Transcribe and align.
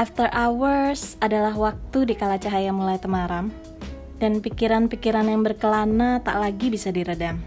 After 0.00 0.32
hours 0.32 1.20
adalah 1.20 1.52
waktu 1.52 2.08
di 2.08 2.14
kala 2.16 2.40
cahaya 2.40 2.72
mulai 2.72 2.96
temaram 2.96 3.52
dan 4.16 4.40
pikiran-pikiran 4.40 5.28
yang 5.28 5.44
berkelana 5.44 6.24
tak 6.24 6.40
lagi 6.40 6.72
bisa 6.72 6.88
diredam. 6.88 7.40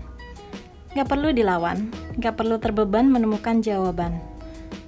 Gak 0.94 1.10
perlu 1.10 1.34
dilawan, 1.34 1.90
gak 2.22 2.38
perlu 2.38 2.62
terbeban 2.62 3.10
menemukan 3.10 3.66
jawaban. 3.66 4.22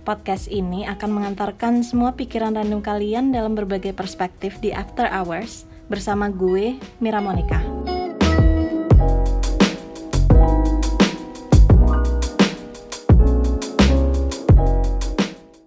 Podcast 0.06 0.46
ini 0.54 0.86
akan 0.86 1.10
mengantarkan 1.18 1.82
semua 1.82 2.14
pikiran 2.14 2.54
random 2.54 2.86
kalian 2.86 3.34
dalam 3.34 3.58
berbagai 3.58 3.98
perspektif 3.98 4.62
di 4.62 4.70
After 4.70 5.10
Hours 5.10 5.66
bersama 5.90 6.30
gue, 6.30 6.78
Mira 7.02 7.18
Monica. 7.18 7.75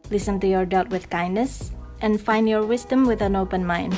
Listen 0.09 0.41
to 0.41 0.49
your 0.49 0.65
doubt 0.65 0.89
with 0.89 1.13
kindness 1.13 1.77
and 2.01 2.17
find 2.17 2.49
your 2.49 2.65
wisdom 2.65 3.05
with 3.05 3.21
an 3.21 3.37
open 3.37 3.61
mind. 3.61 3.93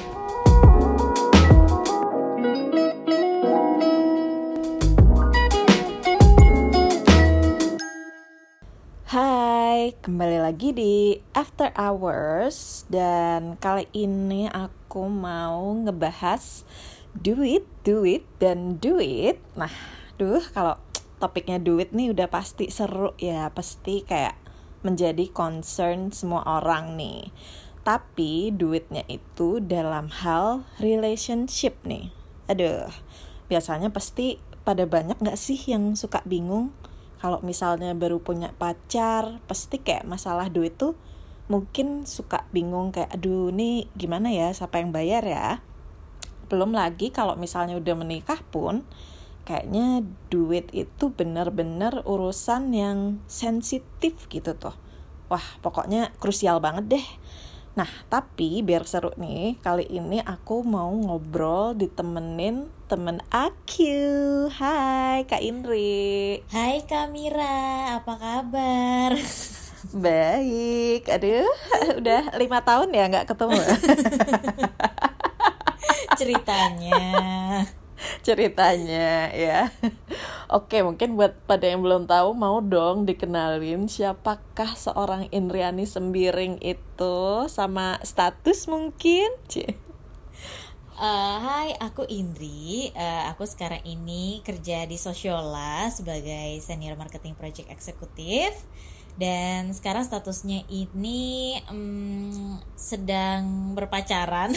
Hai, 9.06 9.95
kembali 10.02 10.42
lagi 10.42 10.74
di 10.74 11.23
After 11.30 11.70
Hours 11.78 12.90
dan 12.90 13.54
kali 13.62 13.87
ini 13.95 14.51
aku 14.51 15.06
mau 15.06 15.79
ngebahas 15.79 16.66
duit, 17.15 17.62
duit 17.87 18.27
dan 18.42 18.82
duit. 18.82 19.38
Nah, 19.54 19.70
duh 20.18 20.42
kalau 20.51 20.74
topiknya 21.23 21.62
duit 21.62 21.95
nih 21.95 22.10
udah 22.10 22.27
pasti 22.27 22.66
seru 22.66 23.15
ya, 23.15 23.46
pasti 23.54 24.02
kayak 24.02 24.39
menjadi 24.80 25.28
concern 25.32 26.12
semua 26.12 26.44
orang 26.46 26.96
nih. 26.96 27.32
Tapi 27.84 28.52
duitnya 28.52 29.04
itu 29.09 29.59
dalam 29.60 30.12
hal 30.12 30.68
relationship 30.78 31.80
nih. 31.84 32.12
Aduh, 32.46 32.92
biasanya 33.48 33.90
pasti 33.90 34.38
pada 34.62 34.84
banyak 34.84 35.18
gak 35.18 35.40
sih 35.40 35.59
yang 35.70 35.96
suka 35.96 36.20
bingung 36.28 36.70
kalau 37.20 37.37
misalnya 37.45 37.92
baru 37.92 38.20
punya 38.24 38.52
pacar 38.56 39.45
pasti 39.45 39.80
kayak 39.80 40.09
masalah 40.09 40.48
duit 40.48 40.76
tuh 40.76 40.96
mungkin 41.52 42.09
suka 42.09 42.46
bingung 42.54 42.94
kayak 42.94 43.12
aduh 43.12 43.50
nih 43.50 43.90
gimana 43.98 44.32
ya 44.32 44.54
siapa 44.54 44.80
yang 44.80 44.94
bayar 44.94 45.26
ya 45.26 45.59
belum 46.46 46.72
lagi 46.72 47.10
kalau 47.10 47.34
misalnya 47.37 47.76
udah 47.76 47.94
menikah 47.98 48.40
pun 48.54 48.87
kayaknya 49.45 50.05
duit 50.29 50.69
itu 50.71 51.13
bener-bener 51.13 52.05
urusan 52.05 52.73
yang 52.73 52.99
sensitif 53.27 54.29
gitu 54.29 54.57
tuh 54.57 54.77
wah 55.30 55.46
pokoknya 55.63 56.10
krusial 56.19 56.59
banget 56.59 56.99
deh 56.99 57.07
Nah, 57.71 57.87
tapi 58.11 58.66
biar 58.66 58.83
seru 58.83 59.15
nih, 59.15 59.55
kali 59.63 59.87
ini 59.87 60.18
aku 60.18 60.66
mau 60.66 60.91
ngobrol 60.91 61.79
ditemenin 61.79 62.66
temen 62.91 63.23
aku. 63.30 64.50
Hai 64.50 65.22
Kak 65.31 65.38
Indri. 65.38 66.43
Hai 66.50 66.83
Kak 66.83 67.15
Mira, 67.15 67.94
apa 68.03 68.19
kabar? 68.19 69.15
Baik, 70.05 71.09
aduh, 71.09 71.49
udah 72.03 72.34
lima 72.37 72.59
tahun 72.61 72.91
ya 72.91 73.06
nggak 73.06 73.33
ketemu. 73.33 73.62
Ceritanya. 76.19 77.65
Ceritanya 78.26 79.31
ya. 79.32 79.69
Oke, 80.56 80.82
mungkin 80.82 81.15
buat 81.16 81.37
pada 81.44 81.69
yang 81.69 81.84
belum 81.84 82.09
tahu 82.09 82.32
mau 82.34 82.59
dong 82.65 83.04
dikenalin 83.04 83.87
siapakah 83.87 84.75
seorang 84.75 85.28
Indriani 85.31 85.84
Sembiring 85.84 86.60
itu 86.65 87.47
sama 87.48 88.00
status 88.03 88.66
mungkin? 88.71 89.31
Uh, 91.00 91.41
hai, 91.41 91.72
aku 91.81 92.05
Indri. 92.12 92.93
Uh, 92.93 93.33
aku 93.33 93.49
sekarang 93.49 93.81
ini 93.88 94.44
kerja 94.44 94.84
di 94.84 95.00
Sosiola 95.00 95.88
sebagai 95.88 96.61
senior 96.61 96.93
marketing 96.93 97.32
project 97.41 97.72
eksekutif. 97.72 98.53
Dan 99.17 99.72
sekarang 99.72 100.05
statusnya 100.05 100.69
ini 100.69 101.56
um, 101.72 102.61
sedang 102.77 103.72
berpacaran. 103.72 104.53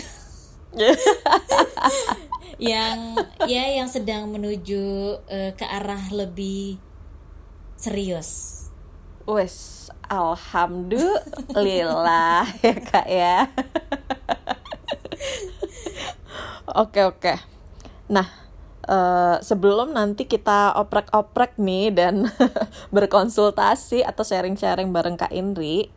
Yang 2.62 3.18
ya 3.50 3.74
yang 3.74 3.90
sedang 3.90 4.30
menuju 4.30 5.18
uh, 5.26 5.52
ke 5.58 5.66
arah 5.66 6.14
lebih 6.14 6.78
serius. 7.78 8.62
Wes, 9.24 9.88
alhamdulillah 10.12 12.44
ya 12.66 12.76
kak 12.84 13.08
ya. 13.08 13.48
Oke 16.74 17.06
oke. 17.06 17.38
Nah, 18.10 18.26
uh, 18.88 19.38
sebelum 19.44 19.94
nanti 19.94 20.26
kita 20.26 20.74
oprek-oprek 20.80 21.60
nih 21.60 21.94
dan 21.94 22.32
berkonsultasi 22.96 24.02
atau 24.02 24.24
sharing-sharing 24.26 24.90
bareng 24.90 25.20
Kak 25.20 25.36
Indri. 25.36 25.92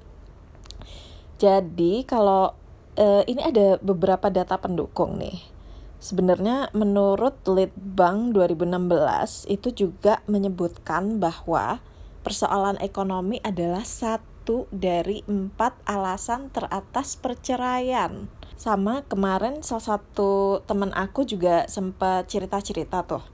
Jadi 1.40 2.04
kalau 2.04 2.52
uh, 2.98 3.22
ini 3.24 3.40
ada 3.40 3.80
beberapa 3.80 4.28
data 4.28 4.60
pendukung 4.60 5.16
nih. 5.16 5.55
Sebenarnya 5.96 6.68
menurut 6.76 7.40
Litbang 7.48 8.36
2016 8.36 9.48
itu 9.48 9.68
juga 9.86 10.20
menyebutkan 10.28 11.16
bahwa 11.16 11.80
persoalan 12.20 12.76
ekonomi 12.84 13.40
adalah 13.40 13.82
satu 13.82 14.68
dari 14.68 15.24
empat 15.24 15.78
alasan 15.88 16.52
teratas 16.52 17.16
perceraian. 17.16 18.28
Sama 18.56 19.04
kemarin 19.08 19.60
salah 19.64 19.96
satu 19.96 20.60
teman 20.64 20.92
aku 20.92 21.24
juga 21.28 21.68
sempat 21.68 22.28
cerita-cerita 22.28 23.04
tuh. 23.04 23.24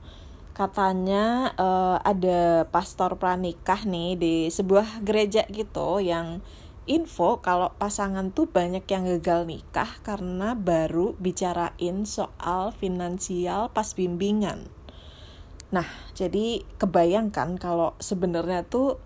Katanya 0.53 1.55
uh, 1.57 1.97
ada 2.05 2.69
pastor 2.69 3.17
pranikah 3.17 3.83
nih 3.87 4.13
di 4.13 4.35
sebuah 4.53 5.01
gereja 5.01 5.47
gitu 5.49 5.97
yang 5.97 6.45
info 6.83 7.39
kalau 7.39 7.71
pasangan 7.79 8.35
tuh 8.35 8.51
banyak 8.51 8.83
yang 8.91 9.07
gagal 9.17 9.47
nikah 9.47 9.91
karena 10.03 10.51
baru 10.53 11.15
bicarain 11.15 12.03
soal 12.03 12.75
finansial 12.75 13.71
pas 13.71 13.95
bimbingan. 13.95 14.67
Nah, 15.73 15.87
jadi 16.13 16.61
kebayangkan 16.77 17.57
kalau 17.57 17.97
sebenarnya 17.97 18.67
tuh 18.67 19.01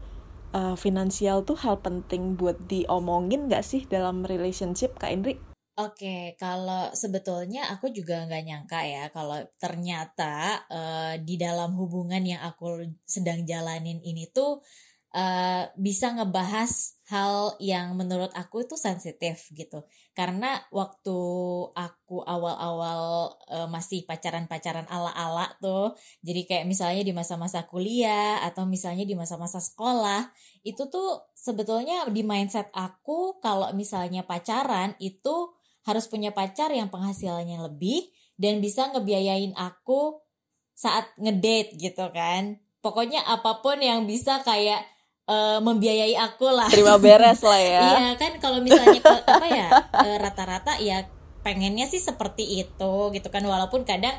uh, 0.52 0.76
finansial 0.76 1.48
tuh 1.48 1.56
hal 1.56 1.80
penting 1.80 2.36
buat 2.36 2.60
diomongin 2.68 3.48
gak 3.48 3.64
sih 3.64 3.88
dalam 3.88 4.28
relationship 4.28 4.98
Kak 5.00 5.14
Indri? 5.14 5.36
Oke, 5.78 6.34
kalau 6.42 6.90
sebetulnya 6.98 7.70
aku 7.70 7.94
juga 7.94 8.26
nggak 8.26 8.44
nyangka 8.50 8.82
ya 8.82 9.14
kalau 9.14 9.38
ternyata 9.62 10.66
uh, 10.74 11.14
di 11.22 11.38
dalam 11.38 11.78
hubungan 11.78 12.26
yang 12.26 12.42
aku 12.42 12.82
sedang 13.06 13.46
jalanin 13.46 14.02
ini 14.02 14.26
tuh 14.34 14.58
uh, 15.18 15.64
bisa 15.74 16.14
ngebahas 16.14 17.02
hal 17.10 17.58
yang 17.58 17.98
menurut 17.98 18.30
aku 18.38 18.68
itu 18.68 18.78
sensitif 18.78 19.50
gitu. 19.56 19.82
Karena 20.14 20.62
waktu 20.70 21.18
aku 21.74 22.22
awal-awal 22.22 23.34
uh, 23.50 23.66
masih 23.72 24.06
pacaran-pacaran 24.06 24.86
ala-ala 24.86 25.50
tuh 25.58 25.98
jadi 26.22 26.46
kayak 26.46 26.66
misalnya 26.70 27.02
di 27.02 27.14
masa-masa 27.18 27.66
kuliah 27.66 28.46
atau 28.46 28.70
misalnya 28.70 29.08
di 29.08 29.18
masa-masa 29.18 29.58
sekolah 29.58 30.30
itu 30.62 30.86
tuh 30.92 31.34
sebetulnya 31.34 32.06
di 32.14 32.22
mindset 32.22 32.70
aku 32.76 33.42
kalau 33.42 33.74
misalnya 33.74 34.22
pacaran 34.22 34.94
itu 35.02 35.56
harus 35.88 36.06
punya 36.12 36.36
pacar 36.36 36.70
yang 36.76 36.92
penghasilannya 36.92 37.64
lebih 37.72 38.12
dan 38.36 38.60
bisa 38.60 38.92
ngebiayain 38.94 39.56
aku 39.56 40.20
saat 40.78 41.10
ngedate 41.18 41.74
gitu 41.80 42.06
kan. 42.14 42.62
Pokoknya 42.84 43.26
apa 43.26 43.64
pun 43.66 43.82
yang 43.82 44.06
bisa 44.06 44.46
kayak 44.46 44.97
uh, 45.28 45.60
membiayai 45.62 46.16
aku 46.18 46.48
lah. 46.50 46.72
Terima 46.72 46.98
beres 46.98 47.44
lah 47.44 47.60
ya. 47.62 47.82
iya 48.02 48.12
kan 48.16 48.40
kalau 48.42 48.64
misalnya 48.64 49.00
apa 49.04 49.48
ya 49.48 49.68
uh, 49.94 50.18
rata-rata 50.18 50.80
ya 50.82 51.06
pengennya 51.46 51.86
sih 51.88 52.02
seperti 52.02 52.64
itu 52.66 52.94
gitu 53.14 53.28
kan 53.32 53.44
walaupun 53.46 53.88
kadang 53.88 54.16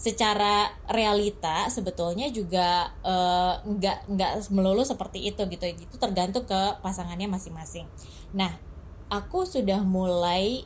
secara 0.00 0.72
realita 0.88 1.68
sebetulnya 1.68 2.32
juga 2.32 2.88
uh, 3.04 3.60
nggak 3.68 4.08
nggak 4.08 4.32
melulu 4.48 4.80
seperti 4.80 5.28
itu 5.28 5.44
gitu 5.44 5.64
itu 5.68 5.96
tergantung 6.00 6.48
ke 6.48 6.80
pasangannya 6.80 7.28
masing-masing. 7.28 7.84
Nah 8.32 8.56
aku 9.12 9.44
sudah 9.44 9.84
mulai 9.84 10.64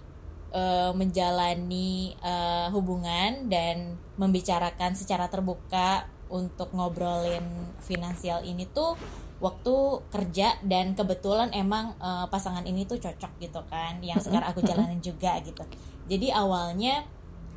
uh, 0.54 0.94
menjalani 0.94 2.14
uh, 2.22 2.70
hubungan 2.70 3.50
dan 3.50 3.98
membicarakan 4.14 4.94
secara 4.94 5.26
terbuka 5.26 6.06
untuk 6.30 6.70
ngobrolin 6.70 7.42
finansial 7.82 8.46
ini 8.46 8.70
tuh 8.70 8.94
waktu 9.42 9.74
kerja 10.14 10.56
dan 10.62 10.94
kebetulan 10.94 11.50
emang 11.50 11.98
uh, 11.98 12.30
pasangan 12.30 12.62
ini 12.64 12.86
tuh 12.86 13.02
cocok 13.02 13.32
gitu 13.42 13.60
kan 13.66 13.98
yang 14.00 14.22
sekarang 14.22 14.46
aku 14.46 14.62
jalanin 14.62 15.02
juga 15.14 15.36
gitu. 15.42 15.62
Jadi 16.06 16.30
awalnya 16.30 17.02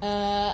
uh, 0.01 0.51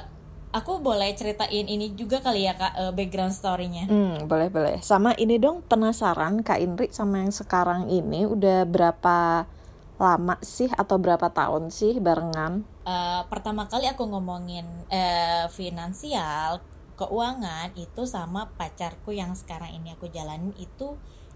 aku 0.53 0.83
boleh 0.83 1.15
ceritain 1.17 1.65
ini 1.65 1.97
juga 1.97 2.21
kali 2.21 2.45
ya 2.45 2.53
kak 2.53 2.73
uh, 2.75 2.91
background 2.93 3.33
storynya? 3.33 3.89
Hmm 3.89 4.29
boleh 4.29 4.51
boleh. 4.51 4.75
Sama 4.85 5.17
ini 5.17 5.41
dong 5.41 5.65
penasaran 5.65 6.45
kak 6.45 6.61
Indri 6.61 6.91
sama 6.91 7.25
yang 7.25 7.33
sekarang 7.33 7.89
ini 7.89 8.27
udah 8.27 8.67
berapa 8.67 9.49
lama 9.97 10.35
sih 10.43 10.67
atau 10.73 10.99
berapa 10.99 11.31
tahun 11.31 11.71
sih 11.71 11.97
barengan? 12.03 12.67
Uh, 12.83 13.23
pertama 13.31 13.65
kali 13.71 13.87
aku 13.87 14.03
ngomongin 14.05 14.67
uh, 14.91 15.47
finansial 15.47 16.59
keuangan 16.93 17.73
itu 17.73 18.05
sama 18.05 18.53
pacarku 18.53 19.15
yang 19.15 19.33
sekarang 19.33 19.73
ini 19.73 19.97
aku 19.97 20.11
jalanin 20.13 20.53
itu 20.61 20.93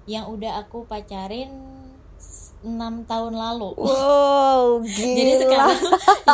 yang 0.07 0.31
udah 0.31 0.63
aku 0.63 0.87
pacarin 0.87 1.77
enam 2.65 3.05
tahun 3.05 3.37
lalu. 3.37 3.77
Wow, 3.77 4.81
gila. 4.85 5.13
jadi 5.13 5.33
sekarang 5.45 5.79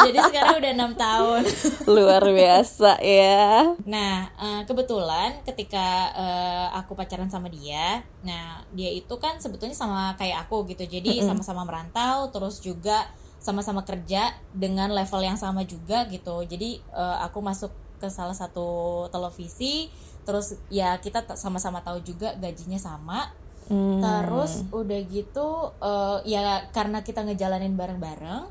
jadi 0.07 0.19
sekarang 0.31 0.55
udah 0.63 0.71
enam 0.71 0.91
tahun. 0.95 1.41
Luar 1.95 2.23
biasa 2.23 3.03
ya. 3.03 3.75
Nah, 3.83 4.31
eh, 4.39 4.61
kebetulan 4.63 5.43
ketika 5.43 6.15
uh, 6.15 6.67
aku 6.79 6.95
pacaran 6.95 7.27
sama 7.27 7.51
dia, 7.51 8.01
nah 8.23 8.63
dia 8.71 8.89
itu 8.89 9.13
kan 9.19 9.37
sebetulnya 9.43 9.75
sama 9.75 10.15
kayak 10.15 10.47
aku 10.47 10.63
gitu. 10.71 10.87
Jadi 10.87 11.19
sama-sama 11.19 11.67
merantau, 11.67 12.31
terus 12.31 12.63
juga 12.63 13.11
sama-sama 13.43 13.83
kerja 13.83 14.31
dengan 14.55 14.87
level 14.95 15.19
yang 15.19 15.35
sama 15.35 15.67
juga 15.67 16.07
gitu. 16.07 16.47
Jadi 16.47 16.79
uh, 16.95 17.19
aku 17.27 17.43
masuk 17.43 17.75
ke 17.99 18.07
salah 18.07 18.35
satu 18.35 19.07
televisi, 19.11 19.91
terus 20.23 20.55
ya 20.71 20.95
kita 21.03 21.35
sama-sama 21.35 21.83
tahu 21.83 21.99
juga 21.99 22.31
gajinya 22.39 22.79
sama 22.79 23.42
Hmm. 23.67 24.01
Terus 24.01 24.67
udah 24.71 24.99
gitu 25.07 25.47
uh, 25.79 26.19
ya 26.23 26.67
karena 26.71 27.03
kita 27.03 27.23
ngejalanin 27.23 27.75
bareng-bareng, 27.77 28.43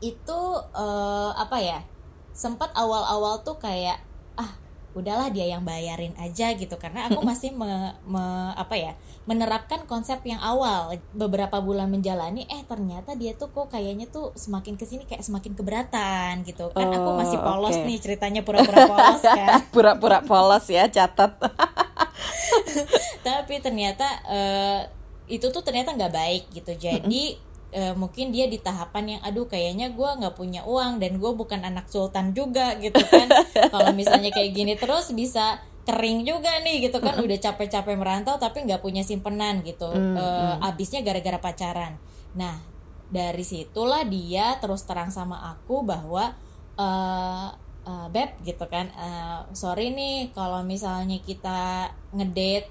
itu 0.00 0.40
uh, 0.74 1.32
apa 1.36 1.58
ya? 1.60 1.80
Sempat 2.32 2.72
awal-awal 2.72 3.44
tuh 3.44 3.60
kayak 3.60 4.00
ah 4.40 4.52
udahlah 4.90 5.30
dia 5.30 5.46
yang 5.46 5.62
bayarin 5.62 6.10
aja 6.18 6.50
gitu 6.58 6.74
karena 6.74 7.06
aku 7.06 7.22
masih 7.22 7.54
me, 7.54 7.94
me, 8.02 8.24
apa 8.58 8.74
ya 8.74 8.92
menerapkan 9.22 9.86
konsep 9.86 10.18
yang 10.26 10.42
awal 10.42 10.90
beberapa 11.14 11.62
bulan 11.62 11.86
menjalani 11.86 12.42
eh 12.50 12.66
ternyata 12.66 13.14
dia 13.14 13.38
tuh 13.38 13.54
kok 13.54 13.70
kayaknya 13.70 14.10
tuh 14.10 14.34
semakin 14.34 14.74
ke 14.74 14.82
sini 14.82 15.06
kayak 15.06 15.22
semakin 15.22 15.54
keberatan 15.54 16.42
gitu 16.42 16.74
kan 16.74 16.90
oh, 16.90 16.94
aku 16.98 17.10
masih 17.22 17.38
oh, 17.38 17.46
polos 17.46 17.76
okay. 17.78 17.86
nih 17.86 17.98
ceritanya 18.02 18.42
pura-pura 18.42 18.90
polos 18.90 19.22
kan 19.22 19.62
pura-pura 19.74 20.18
polos 20.26 20.66
ya 20.66 20.90
catat 20.90 21.38
tapi 23.20 23.60
ternyata 23.60 24.06
uh, 24.26 24.82
itu 25.30 25.46
tuh 25.54 25.62
ternyata 25.62 25.94
nggak 25.94 26.12
baik 26.12 26.44
gitu. 26.50 26.74
Jadi 26.74 27.38
uh, 27.74 27.94
mungkin 27.94 28.34
dia 28.34 28.50
di 28.50 28.58
tahapan 28.58 29.16
yang 29.16 29.20
aduh 29.22 29.46
kayaknya 29.46 29.94
gue 29.94 30.10
nggak 30.20 30.34
punya 30.34 30.66
uang 30.66 30.98
dan 30.98 31.16
gue 31.22 31.32
bukan 31.32 31.62
anak 31.62 31.86
sultan 31.86 32.34
juga 32.34 32.74
gitu 32.82 32.98
kan. 32.98 33.30
Kalau 33.72 33.94
misalnya 33.94 34.34
kayak 34.34 34.50
gini 34.52 34.74
terus 34.74 35.14
bisa 35.14 35.62
kering 35.86 36.26
juga 36.26 36.50
nih 36.66 36.90
gitu 36.90 36.98
kan. 36.98 37.22
Udah 37.22 37.38
capek-capek 37.38 37.94
merantau 37.94 38.36
tapi 38.36 38.66
nggak 38.66 38.82
punya 38.82 39.06
simpenan 39.06 39.62
gitu 39.62 39.88
mm, 39.88 40.14
uh, 40.18 40.54
abisnya 40.66 41.00
gara-gara 41.06 41.38
pacaran. 41.38 41.96
Nah 42.34 42.58
dari 43.10 43.42
situlah 43.42 44.06
dia 44.06 44.58
terus 44.62 44.86
terang 44.86 45.10
sama 45.10 45.42
aku 45.54 45.82
bahwa 45.82 46.34
uh, 46.78 47.48
uh, 47.84 48.06
beb 48.10 48.38
gitu 48.46 48.64
kan 48.70 48.86
uh, 48.94 49.50
sorry 49.50 49.90
nih 49.90 50.30
kalau 50.30 50.62
misalnya 50.62 51.18
kita 51.18 51.90
ngedate 52.14 52.70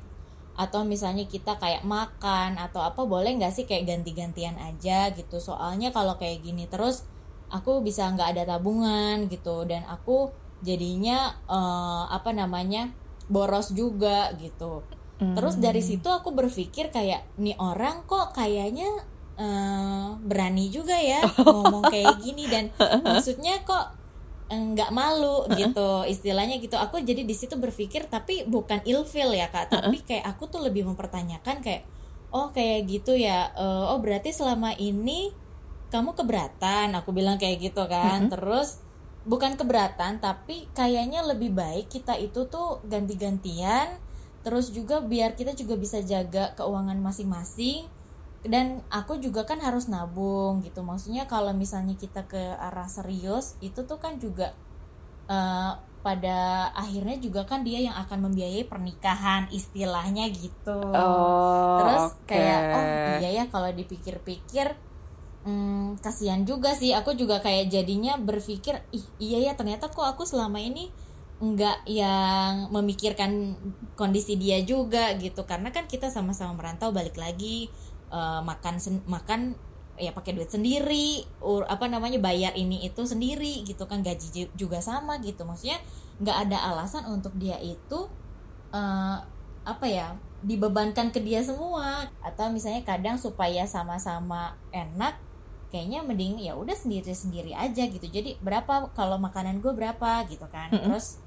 atau 0.60 0.84
misalnya 0.84 1.24
kita 1.24 1.56
kayak 1.56 1.88
makan 1.88 2.60
atau 2.60 2.84
apa 2.84 3.08
boleh 3.08 3.32
nggak 3.40 3.56
sih 3.56 3.64
kayak 3.64 3.88
ganti-gantian 3.88 4.60
aja 4.60 5.08
gitu? 5.16 5.40
Soalnya 5.40 5.96
kalau 5.96 6.20
kayak 6.20 6.44
gini 6.44 6.68
terus 6.68 7.08
aku 7.48 7.80
bisa 7.80 8.12
nggak 8.12 8.36
ada 8.36 8.44
tabungan 8.44 9.32
gitu. 9.32 9.64
Dan 9.64 9.88
aku 9.88 10.36
jadinya 10.60 11.40
uh, 11.48 12.12
apa 12.12 12.36
namanya 12.36 12.92
boros 13.32 13.72
juga 13.72 14.36
gitu. 14.36 14.84
Terus 15.20 15.60
dari 15.60 15.84
hmm. 15.84 15.88
situ 15.88 16.08
aku 16.12 16.32
berpikir 16.32 16.92
kayak 16.96 17.28
nih 17.40 17.56
orang 17.60 18.08
kok 18.08 18.32
kayaknya 18.36 18.88
uh, 19.36 20.16
berani 20.20 20.72
juga 20.72 20.96
ya 20.96 21.24
ngomong 21.44 21.88
kayak 21.88 22.20
gini. 22.20 22.52
Dan 22.52 22.68
maksudnya 23.04 23.64
kok 23.64 23.99
nggak 24.50 24.90
malu 24.90 25.46
gitu 25.54 26.04
istilahnya 26.10 26.58
gitu. 26.58 26.74
Aku 26.76 26.98
jadi 26.98 27.22
di 27.22 27.36
situ 27.38 27.56
berpikir 27.56 28.10
tapi 28.10 28.50
bukan 28.50 28.82
ilfil 28.82 29.38
ya 29.38 29.54
kak. 29.54 29.70
Tapi 29.70 30.02
kayak 30.02 30.26
aku 30.26 30.50
tuh 30.50 30.66
lebih 30.66 30.90
mempertanyakan 30.90 31.62
kayak 31.62 31.86
oh 32.34 32.50
kayak 32.54 32.86
gitu 32.90 33.18
ya 33.18 33.50
uh, 33.58 33.94
oh 33.94 34.02
berarti 34.02 34.34
selama 34.34 34.74
ini 34.76 35.30
kamu 35.94 36.18
keberatan? 36.18 36.98
Aku 36.98 37.14
bilang 37.14 37.38
kayak 37.38 37.62
gitu 37.72 37.86
kan. 37.86 38.30
Terus 38.34 38.82
bukan 39.30 39.54
keberatan 39.54 40.18
tapi 40.18 40.66
kayaknya 40.74 41.22
lebih 41.22 41.54
baik 41.54 41.94
kita 41.94 42.18
itu 42.18 42.50
tuh 42.50 42.82
ganti-gantian. 42.90 44.02
Terus 44.42 44.74
juga 44.74 45.04
biar 45.04 45.38
kita 45.38 45.54
juga 45.54 45.78
bisa 45.78 46.02
jaga 46.02 46.58
keuangan 46.58 46.98
masing-masing 46.98 47.99
dan 48.48 48.80
aku 48.88 49.20
juga 49.20 49.44
kan 49.44 49.60
harus 49.60 49.92
nabung 49.92 50.64
gitu. 50.64 50.80
Maksudnya 50.80 51.28
kalau 51.28 51.52
misalnya 51.52 52.00
kita 52.00 52.24
ke 52.24 52.40
arah 52.56 52.88
serius 52.88 53.60
itu 53.60 53.84
tuh 53.84 54.00
kan 54.00 54.16
juga 54.16 54.56
uh, 55.28 55.76
pada 56.00 56.72
akhirnya 56.72 57.20
juga 57.20 57.44
kan 57.44 57.68
dia 57.68 57.84
yang 57.84 57.96
akan 58.00 58.32
membiayai 58.32 58.64
pernikahan 58.64 59.52
istilahnya 59.52 60.32
gitu. 60.32 60.80
Oh, 60.96 61.84
terus 61.84 62.16
okay. 62.24 62.40
kayak 62.40 62.62
oh 62.72 62.84
iya 63.20 63.30
ya 63.44 63.44
kalau 63.52 63.68
dipikir-pikir 63.76 64.72
hmm, 65.44 66.00
kasihan 66.00 66.48
juga 66.48 66.72
sih. 66.72 66.96
Aku 66.96 67.20
juga 67.20 67.44
kayak 67.44 67.68
jadinya 67.68 68.16
berpikir 68.16 68.80
ih 68.96 69.04
iya 69.20 69.52
ya 69.52 69.54
ternyata 69.60 69.92
kok 69.92 70.08
aku 70.08 70.24
selama 70.24 70.64
ini 70.64 70.88
enggak 71.44 71.84
yang 71.88 72.72
memikirkan 72.72 73.60
kondisi 74.00 74.40
dia 74.40 74.64
juga 74.64 75.12
gitu. 75.20 75.44
Karena 75.44 75.76
kan 75.76 75.84
kita 75.92 76.08
sama-sama 76.08 76.56
merantau 76.56 76.96
balik 76.96 77.20
lagi 77.20 77.68
uh, 78.10 78.42
makan 78.46 78.76
sen 78.82 79.02
makan 79.06 79.56
ya 80.00 80.16
pakai 80.16 80.32
duit 80.32 80.48
sendiri 80.48 81.28
ur, 81.44 81.68
apa 81.68 81.92
namanya 81.92 82.24
bayar 82.24 82.56
ini 82.56 82.88
itu 82.88 83.04
sendiri 83.04 83.68
gitu 83.68 83.84
kan 83.86 84.00
gaji 84.00 84.48
juga 84.56 84.80
sama 84.80 85.20
gitu. 85.20 85.44
Maksudnya 85.44 85.78
nggak 86.24 86.38
ada 86.50 86.58
alasan 86.72 87.04
untuk 87.12 87.36
dia 87.36 87.60
itu 87.60 88.08
uh, 88.72 89.18
apa 89.68 89.86
ya 89.86 90.16
dibebankan 90.40 91.12
ke 91.12 91.20
dia 91.20 91.44
semua. 91.44 92.08
Atau 92.24 92.48
misalnya 92.50 92.82
kadang 92.88 93.20
supaya 93.20 93.68
sama-sama 93.68 94.56
enak 94.72 95.20
kayaknya 95.70 96.02
mending 96.02 96.42
ya 96.42 96.58
udah 96.58 96.74
sendiri 96.74 97.12
sendiri 97.12 97.52
aja 97.54 97.84
gitu. 97.86 98.08
Jadi 98.08 98.40
berapa 98.40 98.90
kalau 98.96 99.20
makanan 99.20 99.60
gue 99.60 99.76
berapa 99.76 100.24
gitu 100.32 100.48
kan. 100.48 100.72
Mm 100.72 100.80
-hmm. 100.80 100.86
terus 100.88 101.20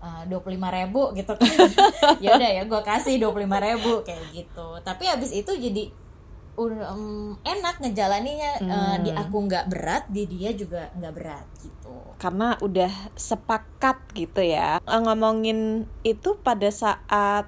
eh, 0.00 0.22
dua 0.26 0.40
puluh 0.40 0.56
lima 0.56 0.72
ribu 0.72 1.12
gitu 1.12 1.36
kan. 1.36 1.52
Ya 2.24 2.32
udah 2.32 2.50
ya 2.50 2.62
gue 2.64 2.80
kasih 2.80 3.20
dua 3.20 3.30
puluh 3.30 3.44
lima 3.44 3.60
ribu 3.60 4.00
kayak 4.02 4.24
gitu. 4.32 4.80
Tapi 4.80 5.04
habis 5.04 5.36
itu 5.36 5.52
jadi 5.52 6.05
um, 6.56 7.36
enak 7.44 7.76
ngejalaninya 7.84 8.52
hmm. 8.64 8.70
uh, 8.70 8.96
di 9.04 9.10
aku 9.12 9.36
nggak 9.44 9.68
berat 9.68 10.04
di 10.08 10.24
dia 10.24 10.50
juga 10.56 10.88
nggak 10.96 11.14
berat 11.14 11.46
gitu. 11.60 11.94
Karena 12.16 12.56
udah 12.64 13.12
sepakat 13.14 14.00
gitu 14.16 14.40
ya. 14.40 14.80
Eh, 14.80 15.00
ngomongin 15.00 15.84
itu 16.02 16.40
pada 16.40 16.72
saat 16.72 17.46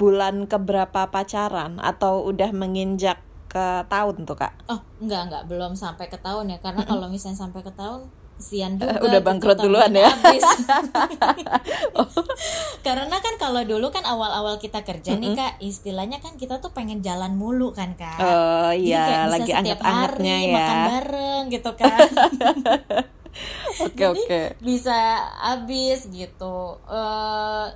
bulan 0.00 0.48
keberapa 0.48 1.12
pacaran 1.12 1.76
atau 1.76 2.24
udah 2.24 2.50
menginjak 2.56 3.20
ke 3.52 3.84
tahun 3.88 4.24
tuh 4.24 4.36
kak? 4.36 4.52
Oh 4.68 4.80
nggak 5.00 5.22
nggak 5.28 5.44
belum 5.48 5.76
sampai 5.76 6.08
ke 6.08 6.16
tahun 6.20 6.56
ya. 6.56 6.58
Karena 6.60 6.84
kalau 6.88 7.08
misalnya 7.12 7.44
sampai 7.44 7.60
ke 7.60 7.72
tahun 7.76 8.08
sian 8.38 8.78
juga 8.78 9.02
udah 9.02 9.20
bangkrut 9.20 9.58
duluan 9.58 9.90
ya. 9.90 10.06
karena 12.86 13.16
kan 13.18 13.34
kalau 13.36 13.62
dulu 13.66 13.90
kan 13.90 14.06
awal-awal 14.06 14.62
kita 14.62 14.86
kerja 14.86 15.14
mm 15.14 15.18
-hmm. 15.18 15.26
nih 15.26 15.32
kak 15.34 15.52
istilahnya 15.58 16.18
kan 16.22 16.38
kita 16.38 16.62
tuh 16.62 16.70
pengen 16.70 17.02
jalan 17.02 17.34
mulu 17.34 17.74
kan 17.74 17.98
kak. 17.98 18.18
Oh 18.22 18.70
iya 18.70 19.26
Jadi 19.26 19.30
lagi 19.34 19.52
anget-angetnya 19.52 20.36
ya. 20.38 20.54
makan 20.54 20.78
bareng 20.86 21.42
gitu 21.50 21.70
kan 21.80 21.98
oke 23.82 24.04
oke. 24.14 24.24
okay. 24.24 24.46
bisa 24.62 25.18
habis 25.42 26.06
gitu. 26.10 26.78
Uh, 26.86 27.66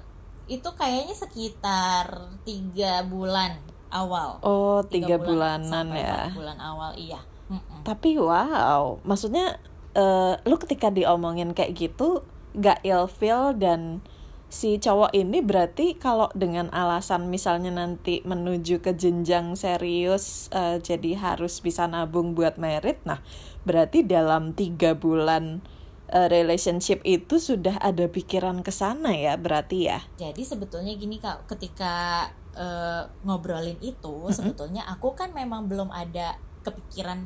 itu 0.47 0.69
kayaknya 0.79 1.15
sekitar 1.15 2.07
tiga 2.47 3.03
bulan 3.07 3.59
awal. 3.91 4.39
Oh 4.47 4.83
tiga, 4.87 5.19
tiga 5.19 5.27
bulan, 5.27 5.61
bulanan 5.67 5.87
ya. 5.95 6.23
bulan 6.35 6.59
awal 6.59 6.91
iya. 6.95 7.21
Mm 7.51 7.59
-mm. 7.59 7.81
tapi 7.83 8.17
wow. 8.17 9.03
Maksudnya 9.03 9.59
uh, 9.97 10.39
lu 10.45 10.57
ketika 10.61 10.89
diomongin 10.93 11.57
kayak 11.57 11.77
gitu 11.77 12.25
gak 12.53 12.85
ilfeel 12.85 13.57
dan 13.57 14.05
si 14.53 14.77
cowok 14.77 15.17
ini 15.17 15.41
berarti 15.41 15.97
kalau 15.97 16.29
dengan 16.37 16.69
alasan 16.77 17.33
misalnya 17.33 17.73
nanti 17.73 18.21
menuju 18.21 18.85
ke 18.85 18.93
jenjang 18.93 19.57
serius 19.57 20.53
uh, 20.53 20.77
jadi 20.77 21.17
harus 21.17 21.65
bisa 21.65 21.89
nabung 21.89 22.37
buat 22.37 22.61
merit 22.61 23.01
nah 23.09 23.25
berarti 23.65 24.05
dalam 24.05 24.53
tiga 24.53 24.93
bulan 24.93 25.65
uh, 26.13 26.29
relationship 26.29 27.01
itu 27.09 27.41
sudah 27.41 27.81
ada 27.81 28.13
pikiran 28.13 28.61
ke 28.61 28.69
sana 28.69 29.17
ya 29.17 29.41
berarti 29.41 29.89
ya 29.89 30.05
jadi 30.21 30.45
sebetulnya 30.45 31.01
gini 31.01 31.17
kak 31.17 31.49
ketika 31.49 32.29
uh, 32.53 33.09
ngobrolin 33.25 33.81
itu 33.81 34.13
mm 34.13 34.29
-hmm. 34.29 34.37
sebetulnya 34.37 34.85
aku 34.85 35.17
kan 35.17 35.33
memang 35.33 35.65
belum 35.65 35.89
ada 35.89 36.37
kepikiran 36.61 37.25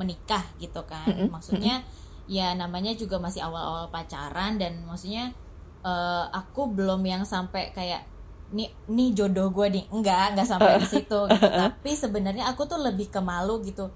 menikah 0.00 0.44
gitu 0.56 0.82
kan. 0.88 1.08
Mm 1.08 1.14
-hmm. 1.14 1.28
maksudnya 1.28 1.74
ya 2.30 2.54
namanya 2.54 2.94
juga 2.94 3.18
masih 3.18 3.42
awal-awal 3.42 3.90
pacaran 3.90 4.56
dan 4.56 4.86
maksudnya 4.86 5.34
uh, 5.82 6.30
aku 6.30 6.70
belum 6.70 7.02
yang 7.02 7.26
sampai 7.26 7.74
kayak 7.74 8.06
nih 8.52 8.68
nih 8.88 9.08
jodoh 9.16 9.48
gue 9.52 9.68
nih. 9.68 9.84
Enggak 9.90 10.36
enggak 10.36 10.48
sampai 10.48 10.80
di 10.80 10.88
situ 10.96 11.20
gitu. 11.28 11.48
Tapi 11.48 11.90
sebenarnya 11.92 12.48
aku 12.52 12.64
tuh 12.68 12.80
lebih 12.80 13.10
ke 13.12 13.20
malu 13.20 13.60
gitu. 13.64 13.90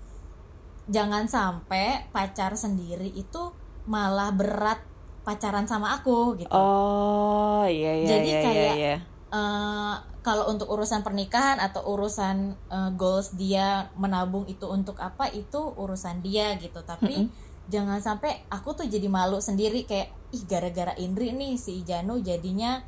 Jangan 0.87 1.27
sampai 1.27 2.07
pacar 2.15 2.55
sendiri 2.55 3.11
itu 3.11 3.51
malah 3.87 4.35
berat 4.35 4.83
pacaran 5.27 5.67
sama 5.67 5.99
aku 5.99 6.39
gitu. 6.39 6.51
Oh 6.55 7.67
iya 7.67 7.99
iya 7.99 8.09
jadi 8.15 8.31
iya, 8.31 8.41
kayak 8.43 8.55
iya, 8.55 8.73
iya. 8.79 8.97
Uh, 9.37 10.01
kalau 10.25 10.49
untuk 10.51 10.67
urusan 10.73 11.05
pernikahan 11.05 11.61
atau 11.61 11.85
urusan 11.87 12.57
uh, 12.73 12.91
goals 12.97 13.37
dia 13.37 13.93
menabung 13.95 14.49
itu 14.49 14.65
untuk 14.67 14.97
apa 14.99 15.29
itu 15.31 15.61
urusan 15.77 16.25
dia 16.25 16.57
gitu. 16.57 16.81
Tapi 16.83 17.15
mm 17.15 17.27
-hmm. 17.29 17.69
jangan 17.69 18.01
sampai 18.01 18.49
aku 18.49 18.73
tuh 18.75 18.89
jadi 18.89 19.07
malu 19.07 19.39
sendiri 19.39 19.85
kayak 19.85 20.11
ih 20.33 20.43
gara-gara 20.49 20.97
Indri 20.99 21.31
nih 21.31 21.55
si 21.55 21.85
Janu 21.87 22.19
jadinya 22.25 22.83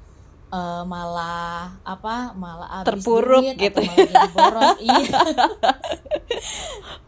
uh, 0.51 0.83
malah 0.83 1.79
apa 1.87 2.35
malah 2.35 2.83
abis 2.83 3.05
terpuruk 3.05 3.45
duit, 3.45 3.57
gitu. 3.61 3.79
atau 3.79 3.83
malah 3.87 4.09
jadi 4.09 4.29
boros. 4.33 4.79
Iya. 4.89 5.19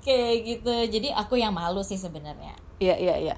Kayak 0.00 0.36
gitu. 0.46 0.74
Jadi 0.98 1.08
aku 1.10 1.34
yang 1.40 1.52
malu 1.56 1.82
sih 1.82 1.98
sebenarnya. 1.98 2.54
Iya 2.78 2.96
iya 2.96 3.16
iya 3.18 3.36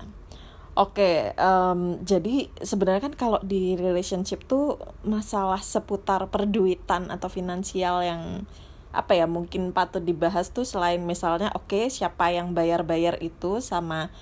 Oke, 0.73 1.37
um, 1.37 2.01
jadi 2.01 2.49
sebenarnya 2.65 3.13
kan 3.13 3.15
kalau 3.15 3.41
di 3.45 3.77
relationship 3.77 4.49
tuh 4.49 4.81
masalah 5.05 5.61
seputar 5.61 6.33
perduitan 6.33 7.13
atau 7.13 7.29
finansial 7.29 8.01
yang 8.01 8.49
apa 8.93 9.13
ya 9.13 9.29
mungkin 9.29 9.73
patut 9.77 10.01
dibahas 10.01 10.53
tuh 10.53 10.69
selain 10.69 11.01
misalnya 11.01 11.49
oke 11.57 11.73
okay, 11.73 11.85
siapa 11.89 12.29
yang 12.29 12.53
bayar-bayar 12.53 13.21
itu 13.25 13.65
sama 13.65 14.13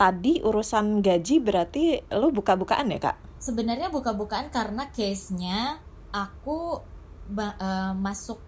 tadi 0.00 0.40
urusan 0.40 1.04
gaji 1.04 1.44
berarti 1.44 2.04
lu 2.12 2.32
buka-bukaan 2.36 2.92
ya 2.92 3.00
kak? 3.00 3.16
Sebenarnya 3.40 3.88
buka-bukaan 3.88 4.52
karena 4.52 4.92
case-nya 4.92 5.80
aku 6.12 6.84
uh, 7.36 7.92
masuk 7.96 8.40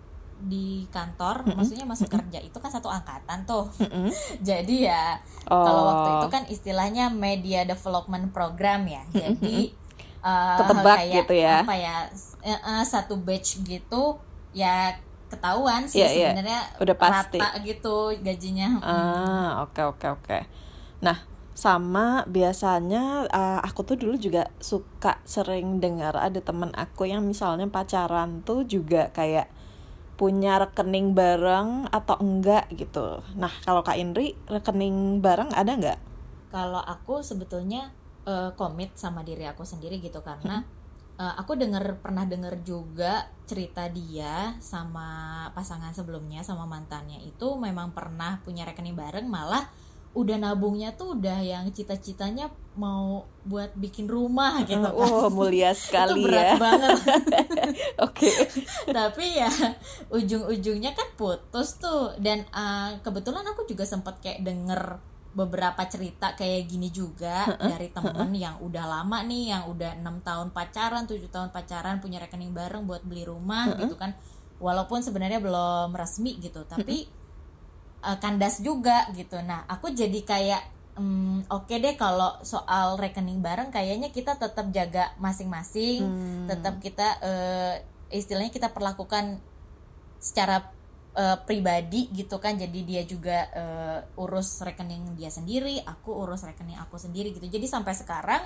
di 0.46 0.86
kantor, 0.94 1.42
mm 1.42 1.46
-hmm. 1.46 1.56
maksudnya 1.58 1.86
masuk 1.86 2.08
kerja 2.08 2.38
itu 2.40 2.56
kan 2.62 2.70
satu 2.70 2.88
angkatan 2.88 3.42
tuh. 3.44 3.66
Mm 3.82 3.88
-hmm. 3.90 4.08
Jadi 4.48 4.76
ya 4.86 5.18
oh. 5.50 5.62
kalau 5.62 5.82
waktu 5.90 6.08
itu 6.16 6.28
kan 6.32 6.42
istilahnya 6.46 7.10
media 7.10 7.66
development 7.66 8.30
program 8.30 8.86
ya. 8.86 9.02
Mm 9.06 9.10
-hmm. 9.10 9.20
Jadi 9.20 9.58
uh, 10.22 10.58
ketebak 10.62 10.98
kayak, 11.02 11.14
gitu 11.20 11.34
ya. 11.36 11.56
Apa 11.66 11.74
ya 11.74 11.96
uh, 12.46 12.84
satu 12.86 13.18
batch 13.18 13.66
gitu 13.66 14.22
ya 14.56 14.96
ketahuan 15.26 15.90
sih 15.90 16.00
yeah, 16.00 16.10
iya. 16.10 16.22
sebenarnya 16.30 16.60
yeah. 16.62 16.82
udah 16.82 16.96
pasti 16.96 17.38
rata 17.42 17.58
gitu 17.66 17.96
gajinya. 18.22 18.68
Ah, 18.80 19.66
oke 19.66 19.74
okay, 19.74 19.84
oke 19.84 19.98
okay, 19.98 20.08
oke. 20.08 20.22
Okay. 20.22 20.42
Nah, 21.02 21.18
sama 21.56 22.22
biasanya 22.28 23.26
uh, 23.32 23.60
aku 23.64 23.80
tuh 23.82 23.96
dulu 23.96 24.20
juga 24.20 24.52
suka 24.62 25.18
sering 25.26 25.80
dengar 25.80 26.14
ada 26.14 26.38
temen 26.38 26.70
aku 26.76 27.08
yang 27.08 27.24
misalnya 27.24 27.66
pacaran 27.66 28.44
tuh 28.44 28.68
juga 28.68 29.10
kayak 29.10 29.48
punya 30.16 30.56
rekening 30.60 31.12
bareng 31.12 31.92
atau 31.92 32.16
enggak 32.18 32.68
gitu. 32.72 33.20
Nah, 33.36 33.52
kalau 33.62 33.84
Kak 33.84 34.00
Indri, 34.00 34.32
rekening 34.48 35.20
bareng 35.20 35.52
ada 35.52 35.76
enggak? 35.76 36.00
Kalau 36.48 36.80
aku 36.80 37.20
sebetulnya 37.20 37.92
uh, 38.26 38.50
komit 38.58 38.92
sama 38.98 39.22
diri 39.22 39.46
aku 39.46 39.62
sendiri 39.62 40.02
gitu 40.02 40.20
karena 40.20 40.66
hmm. 40.66 41.20
uh, 41.22 41.34
aku 41.40 41.54
dengar 41.54 42.00
pernah 42.02 42.26
dengar 42.26 42.58
juga 42.66 43.30
cerita 43.46 43.86
dia 43.86 44.58
sama 44.58 45.48
pasangan 45.54 45.94
sebelumnya 45.94 46.42
sama 46.42 46.66
mantannya 46.66 47.22
itu 47.22 47.54
memang 47.56 47.94
pernah 47.94 48.42
punya 48.42 48.66
rekening 48.66 48.98
bareng 48.98 49.30
malah 49.30 49.70
udah 50.16 50.36
nabungnya 50.40 50.96
tuh 50.96 51.20
udah 51.20 51.44
yang 51.44 51.68
cita-citanya 51.76 52.48
mau 52.72 53.28
buat 53.44 53.76
bikin 53.76 54.08
rumah 54.08 54.64
gitu 54.64 54.80
kan. 54.80 54.96
Oh, 54.96 55.28
mulia 55.28 55.76
sekali 55.76 56.16
itu 56.16 56.24
berat 56.24 56.46
ya. 56.48 56.56
banget. 56.56 56.96
Oke. 58.08 58.32
Tapi 58.88 59.24
ya 59.36 59.52
ujung-ujungnya 60.08 60.96
kan 60.96 61.08
putus 61.20 61.76
tuh 61.76 62.16
dan 62.16 62.48
uh, 62.56 62.96
kebetulan 63.04 63.44
aku 63.44 63.68
juga 63.68 63.84
sempat 63.84 64.24
kayak 64.24 64.40
denger 64.40 64.82
beberapa 65.36 65.84
cerita 65.84 66.32
kayak 66.32 66.64
gini 66.64 66.88
juga 66.88 67.44
dari 67.60 67.92
temen 67.92 68.32
yang 68.32 68.56
udah 68.56 68.88
lama 68.88 69.20
nih 69.20 69.52
yang 69.52 69.68
udah 69.68 70.00
enam 70.00 70.24
tahun 70.24 70.48
pacaran 70.48 71.04
tujuh 71.04 71.28
tahun 71.28 71.52
pacaran 71.52 72.00
punya 72.00 72.24
rekening 72.24 72.56
bareng 72.56 72.88
buat 72.88 73.04
beli 73.04 73.28
rumah 73.28 73.68
gitu 73.76 74.00
kan 74.00 74.16
walaupun 74.56 75.04
sebenarnya 75.04 75.36
belum 75.44 75.92
resmi 75.92 76.40
gitu 76.40 76.64
tapi 76.64 77.04
uh, 78.06 78.18
kandas 78.22 78.62
juga 78.62 79.10
gitu 79.12 79.42
nah 79.42 79.66
aku 79.66 79.90
jadi 79.90 80.22
kayak 80.22 80.62
um, 80.94 81.42
oke 81.50 81.66
okay 81.66 81.82
deh 81.82 81.94
kalau 81.98 82.38
soal 82.46 82.94
rekening 82.96 83.42
bareng 83.42 83.74
kayaknya 83.74 84.14
kita 84.14 84.38
tetap 84.38 84.70
jaga 84.70 85.12
masing-masing 85.18 86.06
hmm. 86.06 86.46
tetap 86.46 86.78
kita 86.78 87.08
uh, 87.20 87.74
istilahnya 88.14 88.54
kita 88.54 88.70
perlakukan 88.70 89.42
secara 90.22 90.70
uh, 91.18 91.42
pribadi 91.42 92.08
gitu 92.14 92.38
kan 92.38 92.54
jadi 92.54 92.80
dia 92.86 93.02
juga 93.02 93.38
uh, 93.52 94.22
urus 94.22 94.62
rekening 94.62 95.18
dia 95.18 95.28
sendiri 95.28 95.82
aku 95.82 96.14
urus 96.14 96.46
rekening 96.46 96.78
aku 96.78 96.96
sendiri 96.96 97.34
gitu 97.34 97.50
jadi 97.50 97.66
sampai 97.66 97.92
sekarang 97.92 98.42